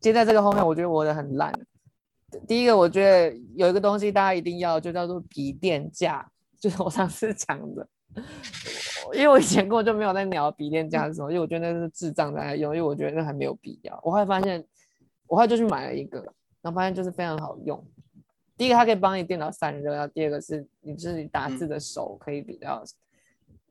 [0.00, 1.52] 接在这个后面，我觉得我的很烂。
[2.48, 7.86] 第一个，我觉得有一个东西大家一定要，就叫做笔电架，就是我上次讲的。
[9.12, 13.98] 因为我以前根本就没有在聊笔电架是什么，因为我觉得那是智障在用，因为我觉得那还没有必要。
[14.02, 14.64] 我后来发现，
[15.26, 16.18] 我后来就去买了一个，
[16.62, 17.84] 然后发现就是非常好用。
[18.56, 22.82] 第一个，它可以帮你电脑散热；然后第二个是，你就是你打字的手可以比较。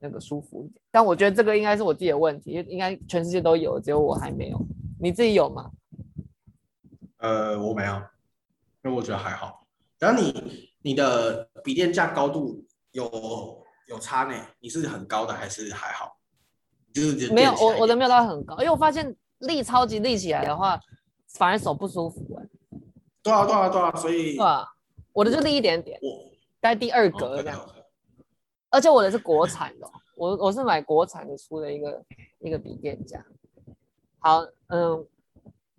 [0.06, 4.60] 那个舒服一点，但我觉得这个应该是我自己的问题，应该全世界都有，只有我还没有。
[5.00, 5.72] 你自己有吗？
[7.20, 7.94] 呃，我没有，
[8.84, 9.66] 因为我觉得还好。
[10.00, 14.36] 然后你你的笔电架高度有有差呢？
[14.60, 16.18] 你是很高的还是还好？
[16.94, 20.80] 就是没有，我我的没有到很高，因为我发现立超级立起来的话，
[21.30, 22.50] 反而手不舒服哎。
[23.24, 24.66] 对啊对啊对啊，所以对啊，
[25.12, 26.32] 我的就立一点点，我
[26.62, 27.70] 在第二格这样。
[28.70, 32.04] 而且我的是国产的，我我是买国产的出的一个
[32.40, 33.24] 一个笔电架。
[34.20, 35.06] 好，嗯，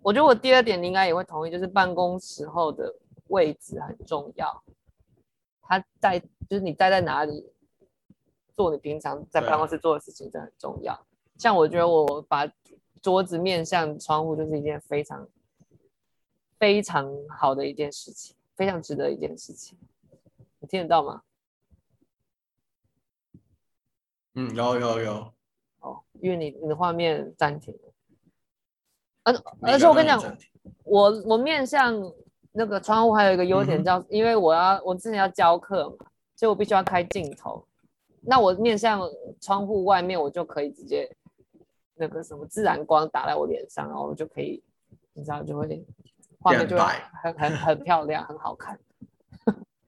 [0.01, 2.93] 我觉得我第二点你应该也会同意，就是办公时候的
[3.27, 4.63] 位置很重要。
[5.61, 7.45] 他在就是你待在哪里
[8.55, 10.97] 做你平常在办公室做的事情，真的很重要。
[11.37, 12.49] 像我觉得我把
[13.01, 15.27] 桌子面向窗户，就是一件非常
[16.57, 19.77] 非常好的一件事情，非常值得一件事情。
[20.59, 21.21] 你听得到吗？
[24.35, 25.33] 嗯，有有有。
[25.81, 27.93] 哦，因为你你的画面暂停了。
[29.23, 30.37] 而而且我跟你讲，
[30.83, 31.93] 我我面向
[32.51, 37.65] 那个窗户还有一个优点叫，嗯、因为我要我之前要教课嘛，所以我必须要开镜头。
[38.25, 39.01] 那我面向
[39.39, 41.09] 窗户外面，我就可以直接
[41.95, 44.63] 那个什么自然光打在我脸上，然后我就可以，
[45.13, 45.85] 你知道就会
[46.39, 46.83] 画面就会
[47.23, 48.79] 很很很漂亮，很好看。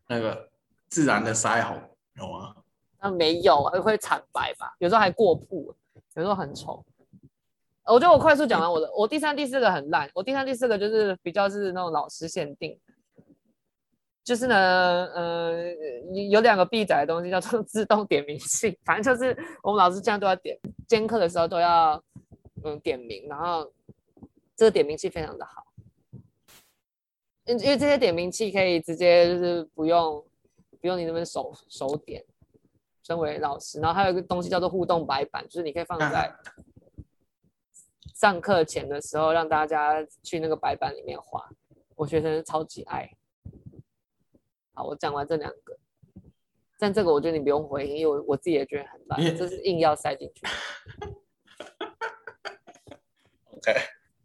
[0.08, 0.50] 那个
[0.88, 1.78] 自然的腮红
[2.16, 2.56] 有吗？
[3.02, 4.74] 那 没有啊，会惨白吧？
[4.80, 5.76] 有时候还过曝，
[6.16, 6.84] 有时候很丑。
[7.86, 10.10] 我觉得我快速讲完我的，我第三、第四个很烂。
[10.14, 12.78] 我第三、第四个就是比较是那种老师限定，
[14.28, 14.56] 就是呢，
[15.16, 15.74] 呃，
[16.30, 22.04] 有两个必载的东西叫做 自动点名器，反正就是我们老师这样都要点，监课的时候都要
[22.66, 23.72] 嗯点名，然后
[24.54, 25.66] 这个点名器非常的好，
[27.46, 30.22] 因因为这些点名器可以直接就是不用
[30.82, 32.22] 不用你那边手手点，
[33.04, 36.36] 身为老师，然后还有一个东西叫做互动白板，就是你可以放在。
[38.14, 41.48] 上课前的时候，让大家去那个白板里面画，
[41.96, 43.10] 我学生超级爱。
[44.78, 45.76] 好，我讲完这两个，
[46.78, 50.46] 但这个我觉得你不用回应，因为我我自己也觉得很烂，这是硬要塞进去。
[53.58, 53.74] OK，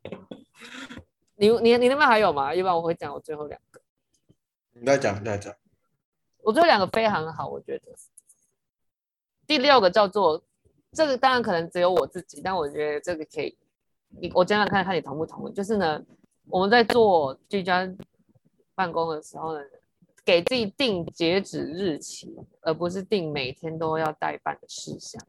[1.36, 2.54] 你你你那边还有吗？
[2.54, 3.80] 要不然我会讲我最后两个。
[4.74, 5.56] 你再讲，你再讲。
[6.42, 7.84] 我最后两个非常好，我觉得。
[9.46, 10.44] 第六个叫做
[10.92, 13.56] 这个，当然可能只有我自己，但我觉得这个可以。
[14.10, 15.52] 你我讲讲看看你同不同意？
[15.54, 16.04] 就是呢，
[16.50, 17.90] 我们在做居家
[18.74, 19.64] 办公的时候呢，
[20.24, 25.20] 给自己定截止日期，而不是定每天都要待办的事项。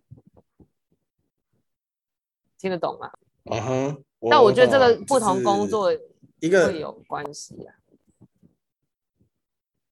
[2.57, 3.11] 听得懂吗？
[3.45, 3.97] 啊哈。
[4.29, 5.91] 但我觉得这个不同工作
[6.39, 7.75] 一个会有关系啊。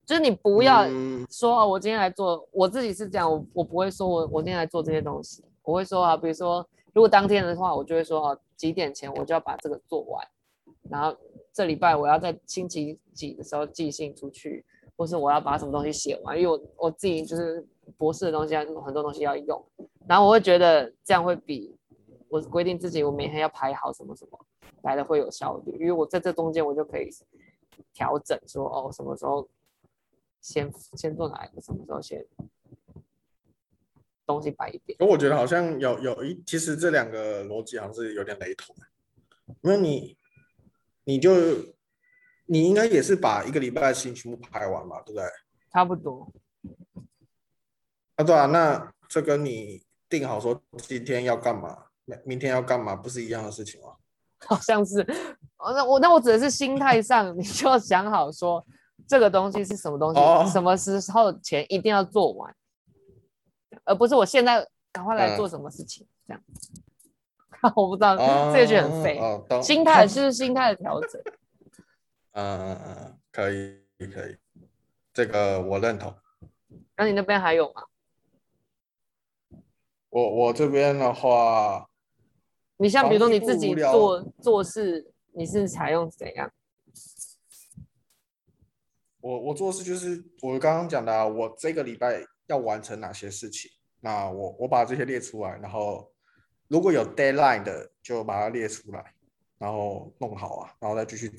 [0.05, 0.85] 就是你不要
[1.29, 6.67] 说哦，我今天来做，我自己是这样，我我不会说我我今天来做这些东西，我会说啊，比如说。
[6.93, 10.27] 如果当天的话，我就会说哦，几点前我就要把这个做完，
[10.89, 11.17] 然后
[11.53, 14.65] 这礼拜我要在星期几的时候寄信出去，
[15.01, 19.65] 或是我要把什么东西写完，因为我我自己就是博士的东西啊，很多东西要用，
[20.07, 21.75] 然后我会觉得这样会比
[22.29, 24.39] 我规定自己我每天要排好什么什么
[24.83, 27.09] 来的会有效率，因为我在这中间我就可以
[27.91, 29.49] 调整说哦，什么时候
[30.39, 32.23] 先先做哪一个，什么时候先。
[34.23, 38.73] 东西摆一点，可我觉得好像有有一，其实这两个逻辑好像是有点雷同，
[39.61, 40.15] 因为你
[41.03, 41.31] 你就
[42.45, 45.25] 你应该也是把一个礼拜的事情全部排完嘛，对不对？
[45.71, 46.31] 差不多。
[48.15, 51.85] 啊，对啊，那这跟你定好说今天要干嘛，
[52.25, 53.93] 明天要干嘛，不是一样的事情吗？
[54.47, 54.99] 好像是，
[55.57, 58.65] 哦那我那我指的是心态上， 你就要想好说
[59.07, 62.53] 这个东西是什么东西，哦、什么时候前一定要做完。
[63.85, 69.17] 而不是我现在赶快来做什么事情，嗯、这样， 我不知道，嗯、这个就很废。
[69.19, 71.21] 哦、心态是心态的调整。
[72.31, 73.77] 嗯嗯嗯，可以
[74.13, 74.37] 可以，
[75.13, 76.15] 这个我认同。
[76.95, 77.83] 那你那边还有吗？
[80.09, 81.89] 我我这边的话，
[82.77, 86.51] 你像比如说你自己做做事，你是采用怎样？
[89.19, 92.25] 我我做事就是我刚刚讲的、啊，我这个礼拜。
[92.47, 93.71] 要完成哪些事情？
[94.01, 96.11] 那我我把这些列出来，然后
[96.67, 99.13] 如果有 deadline 的，就把它列出来，
[99.57, 101.31] 然后弄好啊，然后再继续，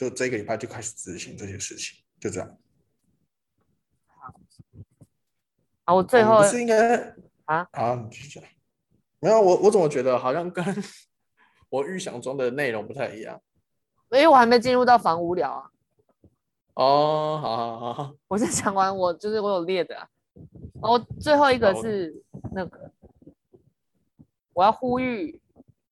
[0.00, 2.56] 就这个礼拜就开始执行这些事情，就这样。
[5.84, 8.48] 好，我最后不是应该啊啊，你继续讲。
[9.18, 10.64] 没有，我我怎么觉得好像跟
[11.68, 13.42] 我预想中的内容不太一样？
[14.10, 15.70] 因为我还没进入到房无聊啊。
[16.72, 20.08] 哦，好好好，我是讲完，我就是我有列的啊。
[20.80, 22.24] 哦，最后一个是
[22.54, 22.90] 那个，
[24.54, 25.38] 我要呼吁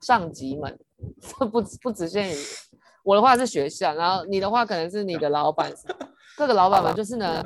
[0.01, 0.81] 上级们，
[1.51, 2.35] 不不只限于
[3.09, 5.73] 我的话是学校，然后你的话可能是你 的老板，
[6.37, 7.43] 各个老板嘛就是呢，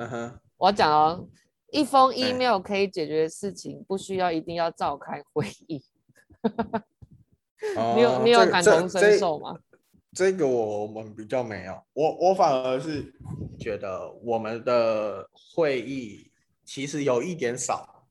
[0.56, 1.24] 我要讲哦，
[1.70, 5.84] 一封 email 可以解决的事情，不需要一定要召开会议。
[7.94, 9.56] 你有你有感同身受吗？
[10.12, 13.14] 这个我们比较没有，我我反而是
[13.56, 16.28] 觉得我们的会议。
[16.64, 18.06] 其实有一点少，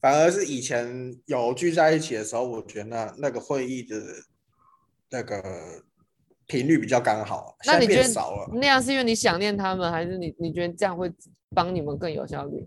[0.00, 3.96] 反而是以前有聚在一起的时候，我觉得那那个会议的
[5.10, 5.42] 那个
[6.46, 7.56] 频率比较刚好。
[7.66, 8.48] 那你觉得少了？
[8.54, 11.12] 那样是因为你想念他们，还是你你觉得这样会
[11.54, 12.66] 帮你们更有效率？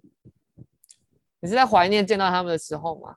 [1.40, 3.16] 你是在怀念见到他们的时候吗？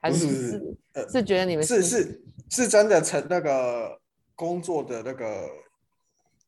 [0.00, 4.00] 还是是是，呃、是觉得你们是是是真的成那个
[4.34, 5.48] 工作的那个，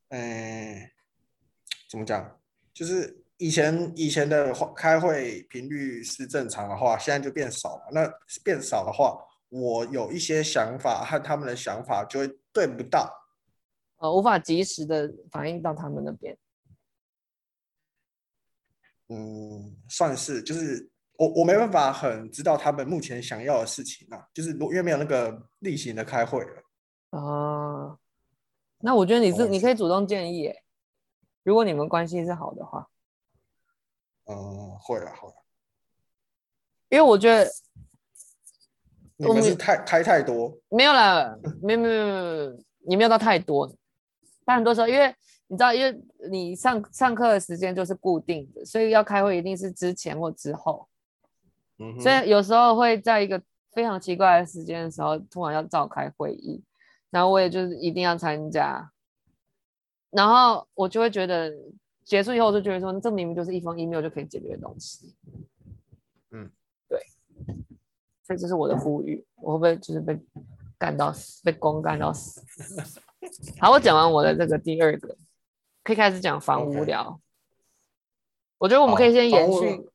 [0.09, 0.91] 嗯、呃，
[1.89, 2.39] 怎么讲？
[2.73, 3.17] 就是。
[3.37, 7.89] 以前以前的开会频率是正常的话，现在就变少了。
[7.91, 8.07] 那
[8.43, 9.17] 变少的话，
[9.51, 13.13] 我有一些想法和他们的想法就会对不到，
[13.97, 16.37] 呃，无法及时的反映到他们那边。
[19.09, 26.63] 嗯，算是，就是我我没办法很知道他们目前想要的事情啊，就是因为没有那个例行的开会了。
[27.19, 27.99] 啊，
[28.79, 30.49] 那我觉得你是、哦、你可以主动建议，
[31.43, 32.87] 如果你们关系是好的话。
[34.23, 35.35] 嗯，会啊会啊，
[36.87, 37.51] 因为我觉得
[39.27, 43.71] 你们是太开太多，没有了，没有没有没有，你没有到太多，
[44.45, 45.13] 但很多时候因为。
[45.47, 50.87] 你知道，因为你上上课的时间就是固定的，所以要开会一定是之前或之后。
[51.77, 53.41] 嗯，所以有时候会在一个
[53.73, 56.63] 非常奇怪的时间的时候，突然要召开会议，
[57.09, 58.89] 然后我也就是一定要参加，
[60.09, 61.53] 然后我就会觉得
[62.05, 65.13] 结束以后，我就觉得说，这明明就是一封 email 就可以解决的东西。
[66.31, 66.60] 嗯，对，
[68.23, 70.19] 所以这是我的呼吁，我会不会就是被
[70.77, 72.41] 干到死，被公干到死？
[73.59, 75.17] 好，我讲完我的这个第二个。
[75.83, 77.19] 可以开始讲防无聊，okay.
[78.59, 79.89] 我觉得我们可以先延续。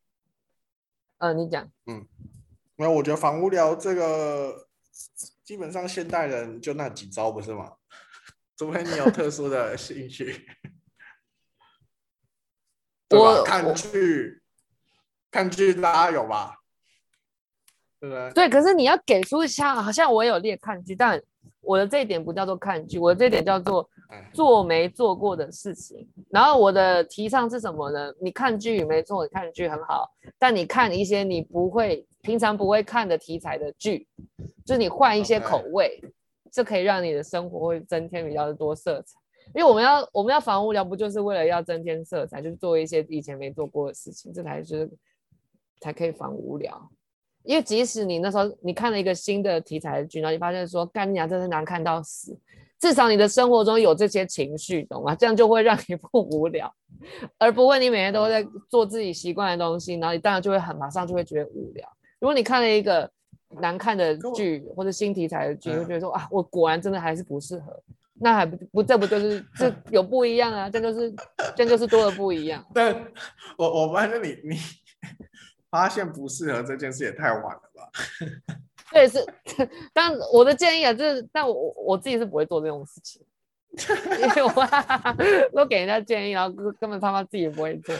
[1.18, 1.70] 嗯、呃，你讲。
[1.86, 2.04] 嗯，
[2.74, 4.66] 没有，我觉得防无聊这个
[5.44, 7.74] 基本上现代人就那几招，不是吗？
[8.56, 10.44] 除非你有特殊的 兴趣。
[13.10, 14.42] 我看剧，
[15.30, 16.64] 看剧大家有吧？
[18.01, 18.49] 对？
[18.49, 21.20] 可是你要给出一下，好像我有列看剧，但
[21.61, 23.88] 我的这一点不叫做看剧，我的这一点叫做。
[24.32, 28.14] 做没做过的事情，然后我的提倡是什么呢？
[28.20, 34.07] 你看剧没错，你看剧很好，但你看一些你不会、平常不会看的题材的剧，
[34.64, 36.01] 就是你换一些口味，
[36.53, 39.18] 这可以让你的生活会增添比较多色彩。
[39.53, 44.88] 因为我们要我们要防无聊，不就是为了要增添色彩，就是做一些以前没做过的事情，这才是
[45.80, 46.90] 才可以防无聊。
[47.47, 52.36] 因为即使你那时候你看了一个新的题材的剧，然后你发现说干你娘真是难看到死。
[52.78, 55.14] 至少你的生活中有这些情绪，懂吗？
[55.14, 56.70] 这样就会让你 不无聊，
[57.38, 61.88] 而不会你每天都在做自己习惯的东西，然后你当然就会很马上就会觉得无聊。
[62.20, 63.11] 如果你看了一个
[63.62, 67.82] 难看的剧或者新题材的剧，会觉得说啊，我果然真的还是不适合，
[68.20, 70.68] 那还不不这不就是这有不一样啊？
[70.68, 71.14] 这就是
[71.57, 72.62] 这就是多的不一样。
[72.74, 72.94] 但
[73.57, 74.57] 我我发现你你
[75.70, 77.90] 发现不适合这件事也太晚了吧？
[78.92, 79.24] 对，是，
[79.92, 83.20] 但我的建议啊，就是，但我我自己是不会做这种事情，
[83.76, 84.52] 因为我
[85.52, 86.50] 都给人家建议，然后
[86.80, 87.94] 根本他妈自己也不会做。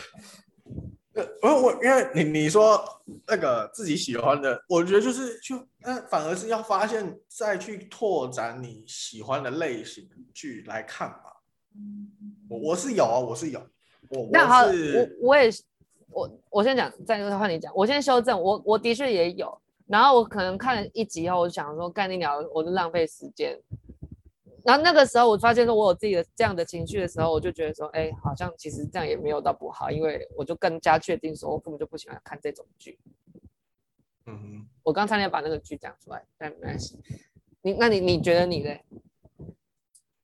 [1.41, 2.79] 呃，我因为你你说
[3.27, 11.41] 那个自己喜欢的，我觉得就是就，嗯，反而是要发现再去拓展你喜欢的类型剧来看吧。
[12.47, 13.59] 我我是有啊，我是有，
[14.09, 15.49] 我那好，我我也
[16.17, 19.55] 我我先讲，再换你讲，我先修正，我我的确也有。
[19.85, 23.55] 然后我可能看了一集以后，我就想说干你鸟，我就浪费时间。
[24.65, 32.99] 然后那个时候我发现说，我有自己的这样的情绪的时候，我就觉得说，哎，好像其实这样也没有到不好，因为我就更加确定说，我根本就不喜欢看这种剧。
[34.25, 36.99] 嗯哼，我刚才要把那个剧讲出来，但没关系。
[37.61, 38.83] 你那你你觉得你嘞？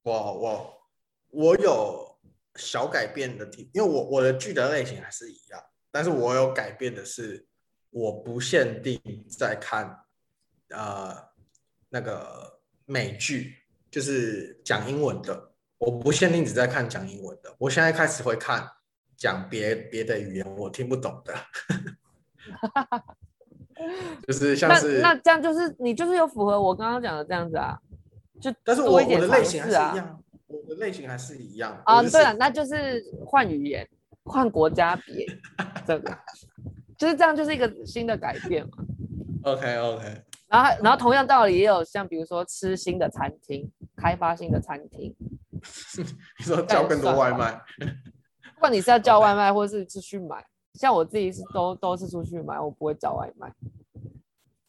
[0.01, 0.73] 我我
[1.29, 2.17] 我有
[2.55, 5.63] 小改变的地，因为我我的剧的类型还是一样，
[5.93, 7.45] 但是我有改变的是。
[7.95, 9.99] 我不限定在看，
[10.69, 11.15] 呃，
[11.89, 13.53] 那个美剧，
[13.91, 15.51] 就是讲英文的。
[15.77, 17.55] 我不限定只在看讲英文的。
[17.59, 18.67] 我现在开始会看
[19.15, 21.35] 讲别别的语言我听不懂的，
[24.25, 27.77] 就是像是那，那这样就是你就是有符合我刚刚讲的这样子啊，
[28.41, 32.01] 就但是我我的类型还是一样，我的类型还是一样啊。
[32.01, 33.87] 对了，那就是换语言，
[34.25, 35.25] 换国家别
[35.85, 36.17] 这个。
[36.97, 38.77] 就是这样，就是一个新的改变嘛。
[39.43, 40.23] OK OK。
[40.47, 45.13] 然后，然后同样道理也有像比如说吃新的餐厅，开发新的餐厅。
[46.39, 47.59] 你说叫更多外卖？
[48.55, 50.45] 不管你是要叫外卖，或是出去买.
[50.75, 53.51] 像我自己是都都是出去买，我不会叫外卖。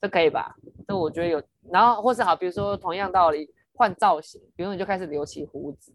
[0.01, 0.57] 这可以吧？
[0.89, 1.43] 这我觉得有。
[1.71, 5.93] 然后或是好，比如说同样道理换造型，比如说你就开始留起胡子。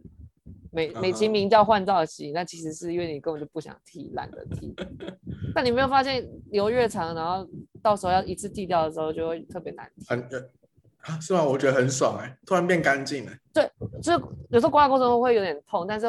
[0.72, 2.46] 美美其名叫换造型，那、uh.
[2.46, 4.76] 其实是因为你根本就不想剃，懒得剃。
[5.56, 7.48] 但你没有发现留越长，然后
[7.82, 10.06] 到时候要一次剃掉的时候，就会特别难剃。
[10.08, 10.22] 很
[11.02, 11.44] 啊，是吗？
[11.44, 13.32] 我觉得很爽哎、欸，突然变干净了。
[13.54, 13.68] 对，
[14.02, 16.06] 就是有时候刮的过程中会有点痛，但是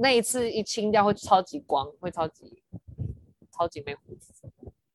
[0.00, 2.62] 那一次一清掉会超级光，会超级
[3.50, 4.32] 超级没胡子。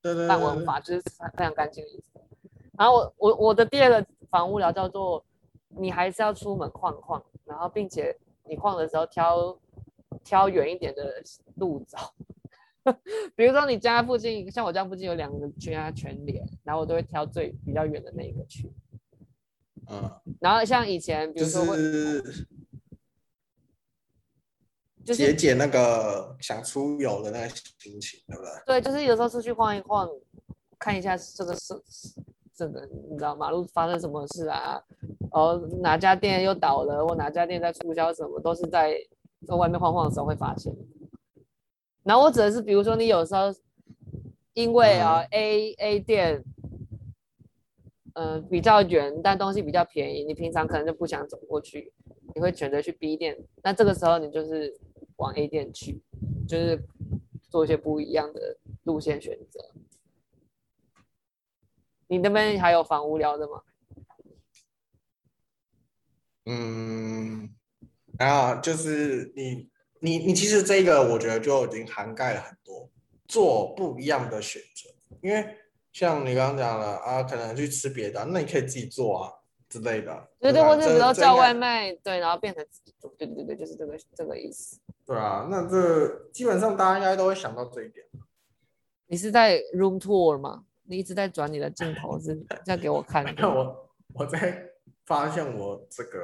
[0.02, 0.28] 对对对。
[0.28, 1.02] 半纹法就是
[1.36, 2.22] 非常干净的意思。
[2.78, 5.24] 然后我我我的第二个防无聊叫做，
[5.70, 8.16] 你还是要出门晃晃，然后并且。
[8.46, 9.60] 你晃的时候挑
[10.24, 11.24] 挑远一点的
[11.56, 11.98] 路走，
[13.36, 18.72] 比如说你家附近，像我家附近有两个家全联，然后我都会挑最比较远的那一个去。
[19.90, 21.78] 嗯，然后像以前，比如说会
[25.04, 28.52] 就是解解那个想出游的那个心情，对不对？
[28.66, 30.10] 对，就是有时候出去晃一晃，
[30.80, 31.74] 看一下这个是
[32.56, 34.82] 这个，你知道马路发生什么事啊？
[35.32, 38.96] 哦，哪家店又倒了，或哪家店在促销什么，都是在
[39.48, 40.74] 在外面晃晃的时候会发现。
[42.04, 43.54] 然后我指的是，比如说你有时候
[44.54, 46.44] 因为啊、嗯、A A 店。
[48.16, 51.92] 嗯、呃，比较远，但东西比较便宜，你平常可能就不想走过去，
[52.36, 53.36] 你会选择去 B 店。
[53.64, 54.72] 那这个时候你就是
[55.16, 56.00] 往 A 店去，
[56.48, 56.80] 就是
[57.50, 59.60] 做一些不一样的路线选择。
[62.14, 63.64] 你那边还有房无聊的吗？
[66.46, 67.50] 嗯，
[68.20, 69.68] 然后就是你
[70.00, 72.88] 你你其实这个我觉得就已经涵盖了很多
[73.28, 74.90] 做不一样的选择，
[75.22, 75.58] 因为。
[75.94, 79.32] 像你刚刚讲了啊，可能去吃别的，那你可以自己做啊
[79.70, 80.28] 之类的。
[80.40, 84.80] 对对，或者比如叫外卖，对，然后变成自己做，对对对，就是这个这个意思。
[85.06, 88.04] 对啊，那这基本上大家应该都会想到这一点。
[89.06, 90.66] 你是在 room tour 吗？
[90.86, 93.24] 你一直在转你的镜头，是在给我看？
[93.36, 94.70] 看我我在
[95.06, 96.20] 发现我这个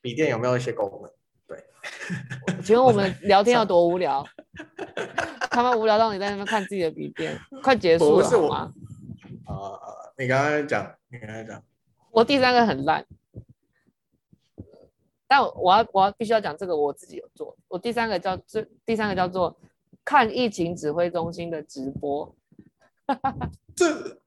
[0.00, 1.10] 笔电有没有一些功能？
[1.46, 1.64] 对。
[2.62, 4.24] 请问我们 聊天有多无聊？
[5.50, 8.72] 他们无聊到你在那边看自己的笔电，快结束了好吗？
[9.46, 11.62] 啊、呃，你刚刚讲，你刚刚讲，
[12.10, 13.06] 我第三个很烂，
[15.28, 17.56] 但我要我要必须要讲这个，我自己有做。
[17.68, 19.56] 我第三个叫这第三个叫做
[20.04, 22.34] 看疫情指挥中心的直播。
[23.76, 24.18] 这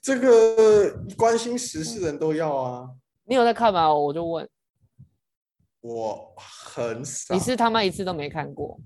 [0.00, 2.90] 这个关心时事人都要啊。
[3.24, 3.92] 你有在看吗？
[3.92, 4.48] 我就问。
[5.80, 7.34] 我很少。
[7.34, 8.78] 你是他妈一次都没看过？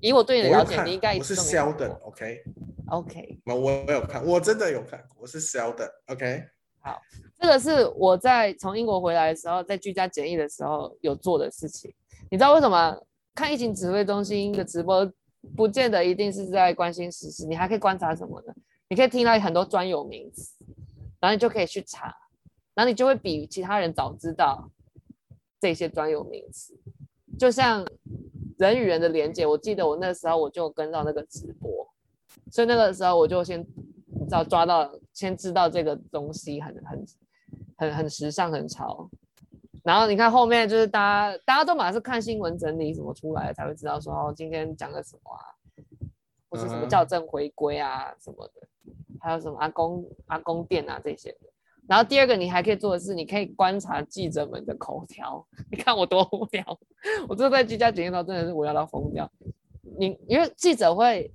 [0.00, 2.44] 以我对你的了解，你应该我是 Sheldon，OK，OK，
[2.86, 3.38] 我，okay?
[3.44, 3.54] okay.
[3.54, 6.42] 我有看，我真的有看，我是 Sheldon，OK。
[6.80, 6.98] 好，
[7.38, 11.94] 这个是我在从英国回来的时候，在居家检疫的时候有做的事情。
[12.30, 12.98] 你知道为什么
[13.34, 15.04] 看疫情指挥中心的直播，
[15.56, 18.54] 不见得一定是在关心时事，你还可以观察什么呢？
[18.88, 20.64] 你可以听到很多专有名词，
[21.18, 22.14] 然后你就可以去查，
[22.74, 24.70] 然后你就会比其他人早知道
[25.60, 26.78] 这些专有名词，
[27.38, 27.86] 就像。
[28.58, 31.70] 人与人的连接，我记得我那时候我就跟到那个直播，
[32.50, 33.58] 所以那个时候我就先
[34.04, 37.06] 你知道抓到，先知道这个东西很很
[37.78, 39.08] 很很时尚很潮，
[39.90, 45.42] 然后你看后面就是大家大家都马上是看新闻整理什么出来才会知道说哦今天讲了什么啊，
[46.48, 48.68] 或是什么校正回归啊什么的，
[49.18, 51.38] 还有什么阿公阿公店啊这些的。
[51.88, 55.44] 然后第二个，你还可以做的是，你可以观察记者们的口条。
[55.72, 56.78] 你看我多无聊，
[57.28, 59.28] 我这在居家检疫到真的是无聊到疯掉。
[59.98, 61.34] 你因为记者会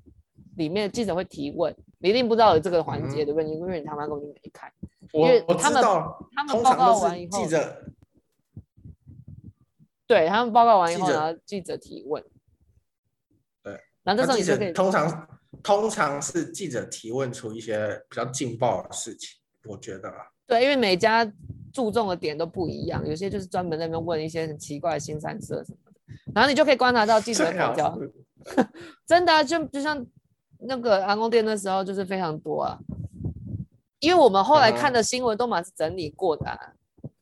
[0.55, 3.49] 里面记者会提问，你一定不知道有这个环节，对不对？
[3.49, 4.71] 因为你他妈根本就没看。
[5.11, 5.83] 因为他们
[6.33, 7.83] 他们报告完以后，记者
[10.07, 12.23] 对他们报告完以后，然后记者提问。
[13.63, 15.27] 对，然后这时候你就可以通常
[15.63, 20.27] 通常是记者提问出一些比较劲爆的事情，我觉得啊。
[20.47, 21.25] 对，因为每家
[21.73, 25.93] 注重的点都不一样，有些就是专门在那边问一些很奇怪的新三色什么的，
[26.35, 27.99] 然后你就可以观察到记者口条，
[29.07, 30.05] 真的、啊、就就像
[30.59, 32.77] 那个安公店那时候就是非常多啊，
[33.99, 36.74] 因为我们后来看的新闻都嘛是整理过的、啊，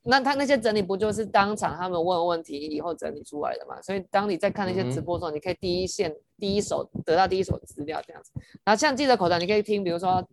[0.03, 3.81] 那他那些整理不就是当场他们问问题以后整理出来的嘛？
[3.81, 8.31] 所以当你在看那些直播的时候，你可以第一线、第一手得到第一手资料这样子，
[8.63, 10.23] 然后像记者口条，你可以听，比如说。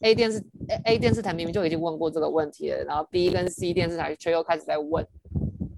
[0.00, 0.38] A 电视
[0.68, 5.06] A, A 电视台明明就已经问过这个问题了，然后 B 跟 C 电视台却又开始在问，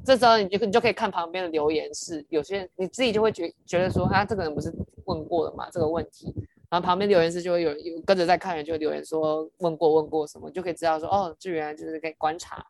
[0.05, 4.73] 这时候你就你就可以看旁边的留言是，有些你自己就会觉觉得说，啊，这个人不是
[5.05, 6.35] 问过了嘛，这个问题，
[6.69, 12.67] 然后旁边留言是就会有有跟着在看人就会留言说问过问过什么，就可以知道说，哦，这原来就是可以观察，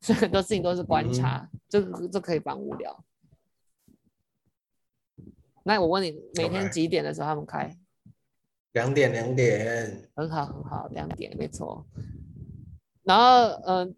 [0.00, 3.04] 所以很多事情都是观察，这、个、这可以防无聊。
[5.64, 7.76] 那我问你，每天几点的时候他们开？
[8.72, 11.86] 两点，两点，很好，很好，两点，没错。
[13.02, 13.94] 然后，嗯、呃，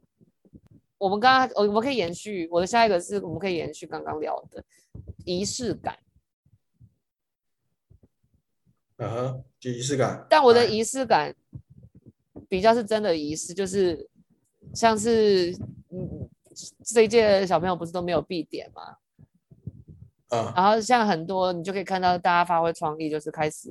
[0.98, 4.64] 我们刚刚，我我们可以延续，我的下一个是我们可以延续刚刚聊的
[5.24, 5.98] 仪式感。
[8.98, 10.26] 嗯哼，仪式感。
[10.30, 11.34] 但我的仪式感
[12.48, 14.08] 比较是真的仪式，就是
[14.78, 15.50] 像是，
[15.90, 16.30] 嗯，
[16.84, 18.96] 这一届小朋友不是都没有必点吗？
[20.28, 20.52] 嗯。
[20.54, 23.70] 然后像很多，你就可以看到大家发挥创意，就是开始。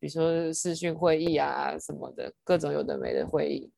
[0.00, 3.70] 比如说视讯会议啊什么的，各种有的没的会议，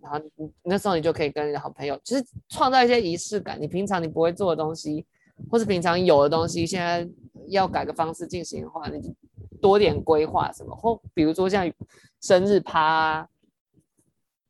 [0.00, 3.60] 然后你那时候你就可以跟你的好朋友，其实创造一些仪式感。
[3.60, 5.04] 你平常你不会做的东西，
[5.50, 7.06] 或是平常有的东西，现在
[7.48, 9.14] 要改个方式进行的话，你就
[9.60, 11.70] 多点规划什么，或比如说像
[12.22, 13.28] 生日趴啊，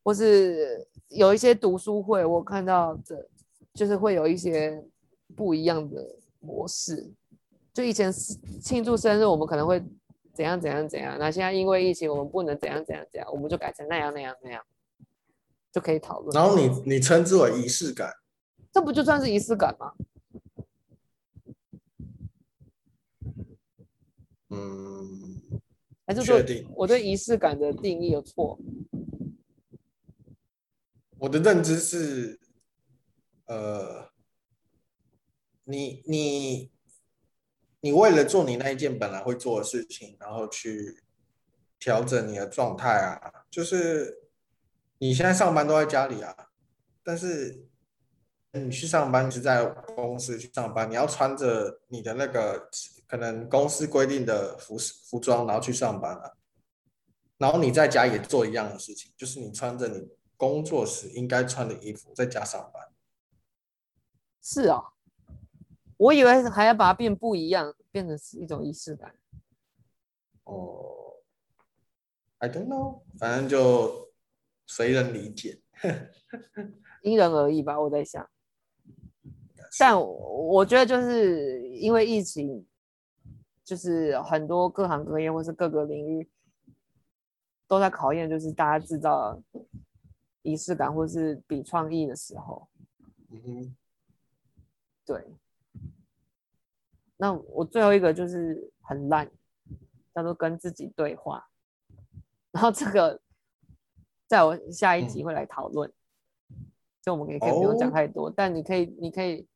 [0.04, 3.28] 或是有一些读书会，我看到这
[3.74, 4.82] 就是会有一些
[5.36, 7.10] 不一样的模式。
[7.72, 8.12] 就以前
[8.60, 9.82] 庆祝生日，我们可能会
[10.32, 14.62] 怎样怎样怎样，那现在因为疫情，我们不能怎样怎样怎样，我们就改成那样那样那样，
[15.72, 16.34] 就可以讨论。
[16.34, 18.12] 然后你你称之为仪式感，
[18.72, 19.92] 这不就算是仪式感吗？
[24.50, 25.40] 嗯，
[26.06, 26.38] 还是说
[26.74, 28.58] 我对仪式感的定义有错？
[31.22, 32.40] 我的认知是，
[33.46, 34.10] 呃，
[35.62, 36.72] 你你
[37.80, 41.04] 你为了做你那一件本来会做的事情，然后去
[41.78, 44.18] 调整你的状态啊，就是
[44.98, 46.34] 你现在上班都在家里啊，
[47.04, 47.66] 但是
[48.50, 52.68] 你去上班是在公司去上班，你要穿着你的那个。
[53.06, 56.34] 可能公司规定的服饰服装，然后去上班了，
[57.36, 60.08] 然后你在家也做一样的事情，就是你穿着你
[60.42, 62.88] 工作时应该穿的衣服在家上班。
[64.42, 64.84] 是啊、哦，
[65.96, 69.14] 我以为还要把它变不一样，变成是一种仪式感。
[70.42, 71.22] 哦
[72.38, 74.12] ，I don't know，反正就
[74.66, 75.62] 随人理解，
[77.02, 77.80] 因人而异吧。
[77.80, 78.28] 我在想，
[79.78, 82.66] 但我觉得就是因为疫情。
[83.64, 86.28] 就是很多各行各业或是各个领域
[87.68, 89.40] 都在考验，就是大家制造
[90.42, 92.68] 仪式感或是比创意的时候。
[93.30, 93.76] 嗯哼，
[95.06, 95.36] 对。
[97.16, 99.30] 那我最后一个就是很烂，
[100.14, 101.48] 叫做跟自己对话。
[102.50, 103.20] 然后这个
[104.26, 105.90] 在我下一集会来讨论，
[107.00, 109.48] 就我们也可以不用讲太多，但你可以，你可以，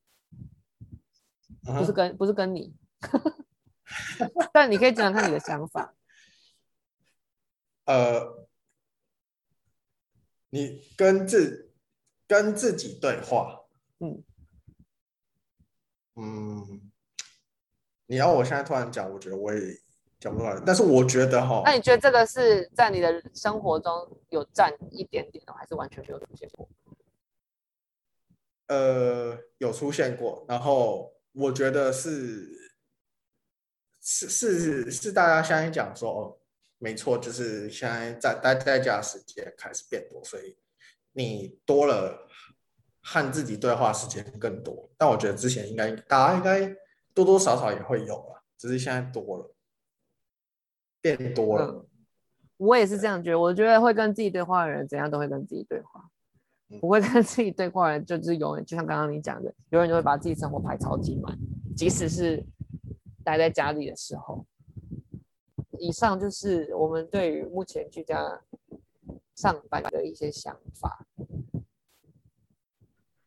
[1.65, 2.75] 不是跟不是跟你。
[4.53, 5.95] 但你可以讲讲看你的想法。
[7.85, 8.46] 呃，
[10.51, 11.73] 你跟自
[12.27, 13.65] 跟自己对话。
[14.01, 14.25] 嗯
[16.17, 16.91] 嗯，
[18.07, 19.61] 你要我现在突然讲，我觉得我也
[20.19, 20.61] 讲不出来。
[20.65, 23.93] 但是我觉得哈，那你觉得这个是在你的生活中
[24.31, 26.69] 有占一点点的，还是完全没有出现过？
[28.69, 30.45] 呃，有出现过。
[30.49, 32.55] 然后我觉得是。
[34.09, 36.39] 是是是，大家相信讲说哦，
[36.79, 40.57] 没错，就是现在在待在家的时间开始变多，所以
[41.13, 42.29] 你多了
[43.03, 44.91] 和自己对话时间更多。
[44.97, 46.77] 但我觉得之前应该大家应该
[47.15, 49.55] 多多少少也会有啊，只是现在多了，
[51.01, 51.67] 变多了。
[51.67, 51.87] 嗯，
[52.59, 56.09] 我也是这样觉得，我觉得会跟自己对话的人，怎样都会跟自己对话。
[56.81, 61.39] 不会跟自己对话的人，就是永远就像刚刚你讲的，永远就会把自己生活排超级满，
[61.77, 62.45] 即使是。
[63.25, 64.47] 待在家里的时候，
[65.79, 68.41] 以上就是我们对于目前居家
[69.35, 71.07] 上班的一些想法。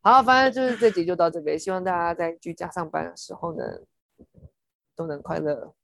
[0.02, 3.62] 好，反正就是这集就到这边，希望大家在居家上班的时候呢，
[4.96, 5.74] 都能快乐，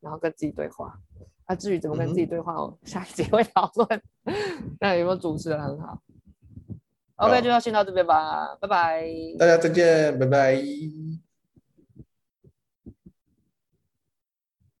[0.00, 1.00] 然后跟自己对话。
[1.46, 4.02] 那、啊、至于怎么跟自己对话，我下一集会讨论。
[4.80, 5.98] 那有没有主持得很好
[7.16, 9.06] ？OK，就要先到这边吧，拜拜。
[9.38, 10.62] 大家再见，拜拜。